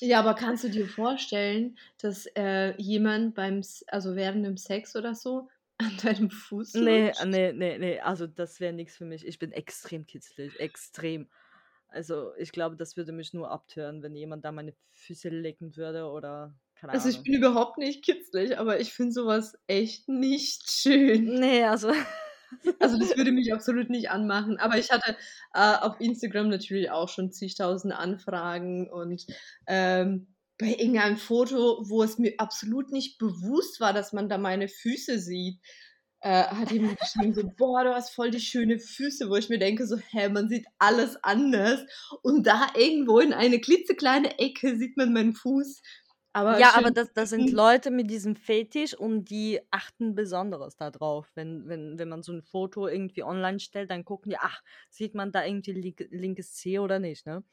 Ja, 0.00 0.20
aber 0.20 0.34
kannst 0.34 0.64
du 0.64 0.70
dir 0.70 0.88
vorstellen, 0.88 1.76
dass 1.98 2.26
äh, 2.36 2.74
jemand 2.80 3.34
beim, 3.34 3.62
also 3.88 4.14
während 4.16 4.44
dem 4.44 4.56
Sex 4.56 4.94
oder 4.96 5.14
so, 5.14 5.48
an 5.78 5.96
deinem 6.02 6.30
Fuß 6.30 6.80
Nee, 6.80 7.14
lutscht? 7.20 7.24
nee, 7.24 7.52
nee, 7.52 7.78
nee, 7.78 7.98
also 8.00 8.26
das 8.26 8.60
wäre 8.60 8.72
nichts 8.74 8.96
für 8.96 9.04
mich. 9.06 9.26
Ich 9.26 9.38
bin 9.38 9.52
extrem 9.52 10.06
kitzlig, 10.06 10.60
extrem. 10.60 11.28
Also 11.88 12.34
ich 12.36 12.52
glaube, 12.52 12.76
das 12.76 12.96
würde 12.96 13.12
mich 13.12 13.32
nur 13.32 13.50
abtören, 13.50 14.02
wenn 14.02 14.14
jemand 14.14 14.44
da 14.44 14.52
meine 14.52 14.74
Füße 14.92 15.30
lecken 15.30 15.76
würde 15.76 16.06
oder 16.10 16.54
keine 16.74 16.92
Also 16.92 17.08
ich 17.08 17.22
bin 17.22 17.34
überhaupt 17.34 17.78
nicht 17.78 18.04
kitzlig, 18.04 18.58
aber 18.58 18.80
ich 18.80 18.92
finde 18.92 19.12
sowas 19.12 19.58
echt 19.68 20.08
nicht 20.08 20.70
schön. 20.70 21.34
Nee, 21.40 21.64
also 21.64 21.92
Also 22.80 22.98
das 22.98 23.16
würde 23.16 23.32
mich 23.32 23.52
absolut 23.52 23.90
nicht 23.90 24.10
anmachen. 24.10 24.58
Aber 24.58 24.78
ich 24.78 24.90
hatte 24.90 25.16
äh, 25.54 25.74
auf 25.74 26.00
Instagram 26.00 26.48
natürlich 26.48 26.90
auch 26.90 27.08
schon 27.08 27.32
zigtausend 27.32 27.92
Anfragen 27.92 28.90
und 28.90 29.26
ähm, 29.66 30.28
bei 30.58 30.70
irgendeinem 30.70 31.16
Foto, 31.16 31.84
wo 31.88 32.02
es 32.02 32.18
mir 32.18 32.34
absolut 32.38 32.90
nicht 32.90 33.18
bewusst 33.18 33.80
war, 33.80 33.92
dass 33.92 34.12
man 34.12 34.28
da 34.28 34.38
meine 34.38 34.68
Füße 34.68 35.18
sieht, 35.18 35.60
äh, 36.20 36.44
hat 36.44 36.72
jemand 36.72 36.98
geschrieben 36.98 37.32
so, 37.32 37.42
boah, 37.56 37.84
du 37.84 37.94
hast 37.94 38.10
voll 38.10 38.30
die 38.30 38.40
schöne 38.40 38.80
Füße, 38.80 39.30
wo 39.30 39.36
ich 39.36 39.48
mir 39.48 39.58
denke 39.58 39.86
so, 39.86 39.96
hä, 39.96 40.28
man 40.28 40.48
sieht 40.48 40.66
alles 40.78 41.16
anders 41.22 41.80
und 42.22 42.46
da 42.46 42.66
irgendwo 42.76 43.20
in 43.20 43.32
eine 43.32 43.60
klitzekleine 43.60 44.38
Ecke 44.38 44.76
sieht 44.76 44.96
man 44.96 45.12
meinen 45.12 45.34
Fuß. 45.34 45.80
Aber 46.32 46.58
Ja, 46.58 46.72
aber 46.74 46.90
das, 46.90 47.12
das 47.12 47.30
sind 47.30 47.50
Leute 47.52 47.90
mit 47.90 48.10
diesem 48.10 48.34
Fetisch 48.36 48.94
und 48.94 49.26
die 49.30 49.60
achten 49.70 50.14
besonderes 50.14 50.76
darauf. 50.76 51.30
Wenn, 51.34 51.68
wenn, 51.68 51.98
wenn 51.98 52.08
man 52.08 52.22
so 52.22 52.32
ein 52.32 52.42
Foto 52.42 52.86
irgendwie 52.88 53.22
online 53.22 53.60
stellt, 53.60 53.90
dann 53.90 54.04
gucken 54.04 54.30
die, 54.30 54.38
ach, 54.38 54.62
sieht 54.88 55.14
man 55.14 55.30
da 55.32 55.44
irgendwie 55.44 55.72
link, 55.72 56.06
linkes 56.10 56.54
C 56.54 56.78
oder 56.78 56.98
nicht, 57.00 57.26
ne? 57.26 57.44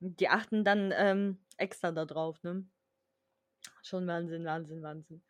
Die 0.00 0.28
achten 0.28 0.64
dann 0.64 0.90
ähm, 0.96 1.44
extra 1.58 1.92
darauf, 1.92 2.42
ne? 2.42 2.66
Schon 3.82 4.06
Wahnsinn, 4.06 4.44
Wahnsinn, 4.44 4.82
Wahnsinn. 4.82 5.22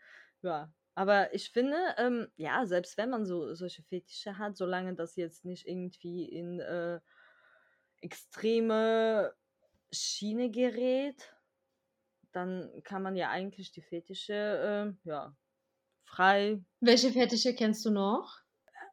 Ja, 0.43 0.73
aber 0.95 1.35
ich 1.35 1.51
finde, 1.51 1.77
ähm, 1.99 2.29
ja, 2.37 2.65
selbst 2.67 2.97
wenn 2.97 3.11
man 3.11 3.27
so 3.27 3.55
solche 3.55 3.83
Fetische 3.83 4.39
hat, 4.39 4.57
solange 4.57 4.95
das 4.95 5.17
jetzt 5.17 5.45
nicht 5.45 5.67
irgendwie 5.67 6.25
in 6.25 6.61
äh, 6.61 7.01
extreme 8.01 9.35
Schiene 9.93 10.51
gerät, 10.51 11.36
dann 12.37 12.71
kann 12.85 13.03
man 13.03 13.17
ja 13.17 13.31
eigentlich 13.31 13.73
die 13.73 13.81
Fetische, 13.81 14.95
äh, 15.05 15.09
ja, 15.09 15.35
frei. 16.05 16.63
Welche 16.81 17.11
Fetische 17.11 17.55
kennst 17.55 17.85
du 17.87 17.91
noch? 17.91 18.41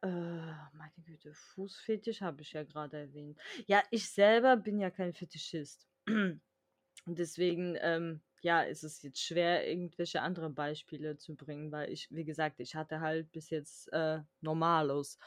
Äh, 0.02 0.08
meine 0.08 0.92
Güte, 1.04 1.34
Fußfetisch 1.34 2.22
habe 2.22 2.40
ich 2.40 2.52
ja 2.52 2.64
gerade 2.64 2.98
erwähnt. 2.98 3.38
Ja, 3.66 3.82
ich 3.90 4.10
selber 4.10 4.56
bin 4.56 4.80
ja 4.80 4.90
kein 4.90 5.12
Fetischist. 5.12 5.86
Und 6.06 7.18
deswegen, 7.18 7.76
ähm, 7.80 8.22
ja, 8.40 8.62
ist 8.62 8.82
es 8.82 9.02
jetzt 9.02 9.20
schwer, 9.20 9.68
irgendwelche 9.68 10.22
andere 10.22 10.48
Beispiele 10.48 11.18
zu 11.18 11.36
bringen, 11.36 11.70
weil 11.70 11.90
ich, 11.90 12.10
wie 12.10 12.24
gesagt, 12.24 12.60
ich 12.60 12.74
hatte 12.74 13.00
halt 13.00 13.30
bis 13.30 13.50
jetzt 13.50 13.92
äh, 13.92 14.20
Normalos. 14.40 15.18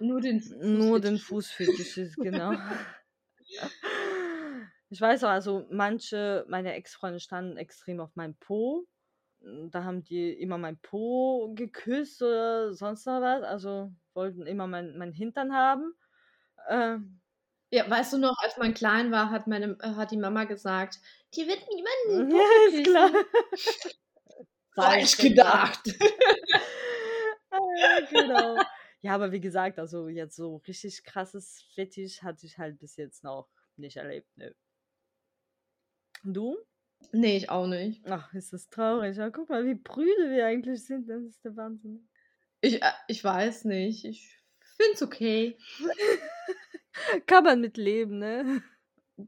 Nur 0.00 0.20
den 0.20 0.42
Nur 0.58 1.00
den 1.00 1.18
Fußfetisch. 1.18 1.94
Fußfetisch, 1.94 2.16
genau. 2.16 2.52
Ich 4.92 5.00
weiß 5.00 5.24
auch, 5.24 5.30
also 5.30 5.66
manche, 5.70 6.44
meine 6.48 6.74
Ex-Freunde 6.74 7.18
standen 7.18 7.56
extrem 7.56 7.98
auf 8.00 8.14
meinem 8.14 8.34
Po. 8.36 8.86
Mm, 9.40 9.70
Da 9.70 9.84
haben 9.84 10.04
die 10.04 10.32
immer 10.34 10.58
mein 10.58 10.78
Po 10.80 11.52
geküsst 11.54 12.22
oder 12.22 12.74
sonst 12.74 13.06
noch 13.06 13.22
was. 13.22 13.42
Also 13.42 13.92
wollten 14.14 14.46
immer 14.46 14.66
mein, 14.66 14.98
mein 14.98 15.12
Hintern 15.12 15.54
haben. 15.54 15.94
Ähm, 16.68 17.20
Ja, 17.72 17.88
weißt 17.90 18.12
du 18.14 18.18
noch, 18.18 18.36
als 18.42 18.56
man 18.58 18.74
klein 18.74 19.10
war, 19.12 19.30
hat 19.30 19.46
meine, 19.46 19.78
äh, 19.80 19.94
hat 19.96 20.10
die 20.10 20.18
Mama 20.18 20.44
gesagt, 20.44 20.98
die 21.34 21.46
wird 21.48 21.60
niemanden 21.68 22.30
den 22.30 22.38
ja, 22.38 22.44
ist 22.68 22.84
klar. 22.84 23.10
küssen. 23.52 23.92
Falsch 24.74 25.16
gedacht. 25.18 25.80
Ah, 27.50 28.00
genau. 28.10 28.64
Ja, 29.00 29.14
aber 29.14 29.32
wie 29.32 29.40
gesagt, 29.40 29.78
also 29.78 30.08
jetzt 30.08 30.36
so 30.36 30.56
richtig 30.66 31.04
krasses 31.04 31.62
Fetisch 31.74 32.22
hatte 32.22 32.46
ich 32.46 32.58
halt 32.58 32.78
bis 32.78 32.96
jetzt 32.96 33.24
noch 33.24 33.48
nicht 33.76 33.96
erlebt. 33.96 34.28
Ne. 34.36 34.54
Du? 36.24 36.56
nee, 37.12 37.36
ich 37.36 37.50
auch 37.50 37.66
nicht. 37.66 38.02
Ach, 38.08 38.32
ist 38.34 38.52
das 38.52 38.68
traurig. 38.68 39.16
Ja, 39.16 39.30
guck 39.30 39.48
mal, 39.48 39.66
wie 39.66 39.74
prüde 39.74 40.30
wir 40.30 40.46
eigentlich 40.46 40.84
sind. 40.84 41.08
Das 41.08 41.22
ist 41.22 41.44
der 41.44 41.56
Wahnsinn. 41.56 42.08
Ich, 42.60 42.82
äh, 42.82 42.92
ich 43.08 43.22
weiß 43.22 43.64
nicht. 43.64 44.04
Ich 44.04 44.38
find's 44.76 45.02
okay. 45.02 45.58
Kann 47.26 47.44
man 47.44 47.60
mit 47.60 47.76
leben, 47.76 48.18
ne? 48.18 48.62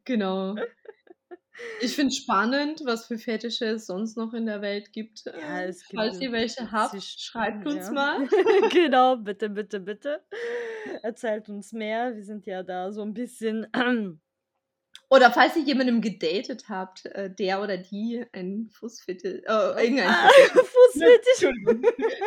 Genau. 0.04 0.56
Ich 1.80 1.94
find's 1.94 2.16
spannend, 2.22 2.82
was 2.84 3.06
für 3.06 3.18
Fetische 3.18 3.66
es 3.66 3.86
sonst 3.86 4.16
noch 4.16 4.34
in 4.34 4.46
der 4.46 4.60
Welt 4.60 4.92
gibt. 4.92 5.24
Ja, 5.26 5.62
Ähm, 5.62 5.68
es 5.68 5.86
gibt 5.86 6.00
Falls 6.00 6.20
ihr 6.20 6.32
welche 6.32 6.70
habt, 6.70 7.02
schreibt 7.02 7.66
uns 7.66 7.86
ja. 7.86 7.92
mal. 7.92 8.28
genau, 8.70 9.16
bitte, 9.16 9.50
bitte, 9.50 9.80
bitte. 9.80 10.24
Erzählt 11.02 11.48
uns 11.48 11.72
mehr. 11.72 12.14
Wir 12.14 12.24
sind 12.24 12.46
ja 12.46 12.62
da 12.62 12.92
so 12.92 13.02
ein 13.02 13.14
bisschen. 13.14 13.66
Oder 15.14 15.30
falls 15.30 15.54
ihr 15.54 15.62
jemandem 15.62 16.00
gedatet 16.00 16.64
habt, 16.68 17.06
äh, 17.06 17.32
der 17.32 17.62
oder 17.62 17.76
die 17.76 18.24
ein 18.32 18.68
Fußfetisch, 18.72 19.42
äh, 19.46 19.84
irgendein 19.84 20.08
Ah, 20.08 20.28
Fetisch. 20.28 20.68
Fußfetisch. 20.68 21.42
Entschuldigung. 21.42 21.82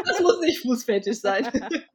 Das 0.05 0.19
muss 0.21 0.39
nicht 0.39 0.61
Fußfetisch 0.61 1.19
sein. 1.19 1.45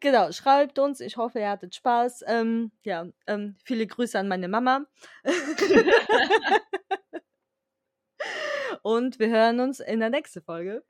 Genau, 0.00 0.32
schreibt 0.32 0.78
uns. 0.80 1.00
Ich 1.00 1.16
hoffe, 1.16 1.38
ihr 1.38 1.48
hattet 1.48 1.74
Spaß. 1.76 2.24
Ähm, 2.26 2.72
ja, 2.82 3.06
ähm, 3.28 3.56
viele 3.64 3.86
Grüße 3.86 4.18
an 4.18 4.26
meine 4.26 4.48
Mama. 4.48 4.84
Und 8.82 9.18
wir 9.20 9.28
hören 9.28 9.60
uns 9.60 9.78
in 9.80 10.00
der 10.00 10.10
nächsten 10.10 10.42
Folge. 10.42 10.84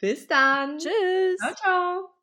Bis 0.00 0.26
dann. 0.26 0.78
Tschüss. 0.78 1.36
Ciao, 1.38 1.54
ciao. 1.54 2.13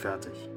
Fertig. 0.00 0.49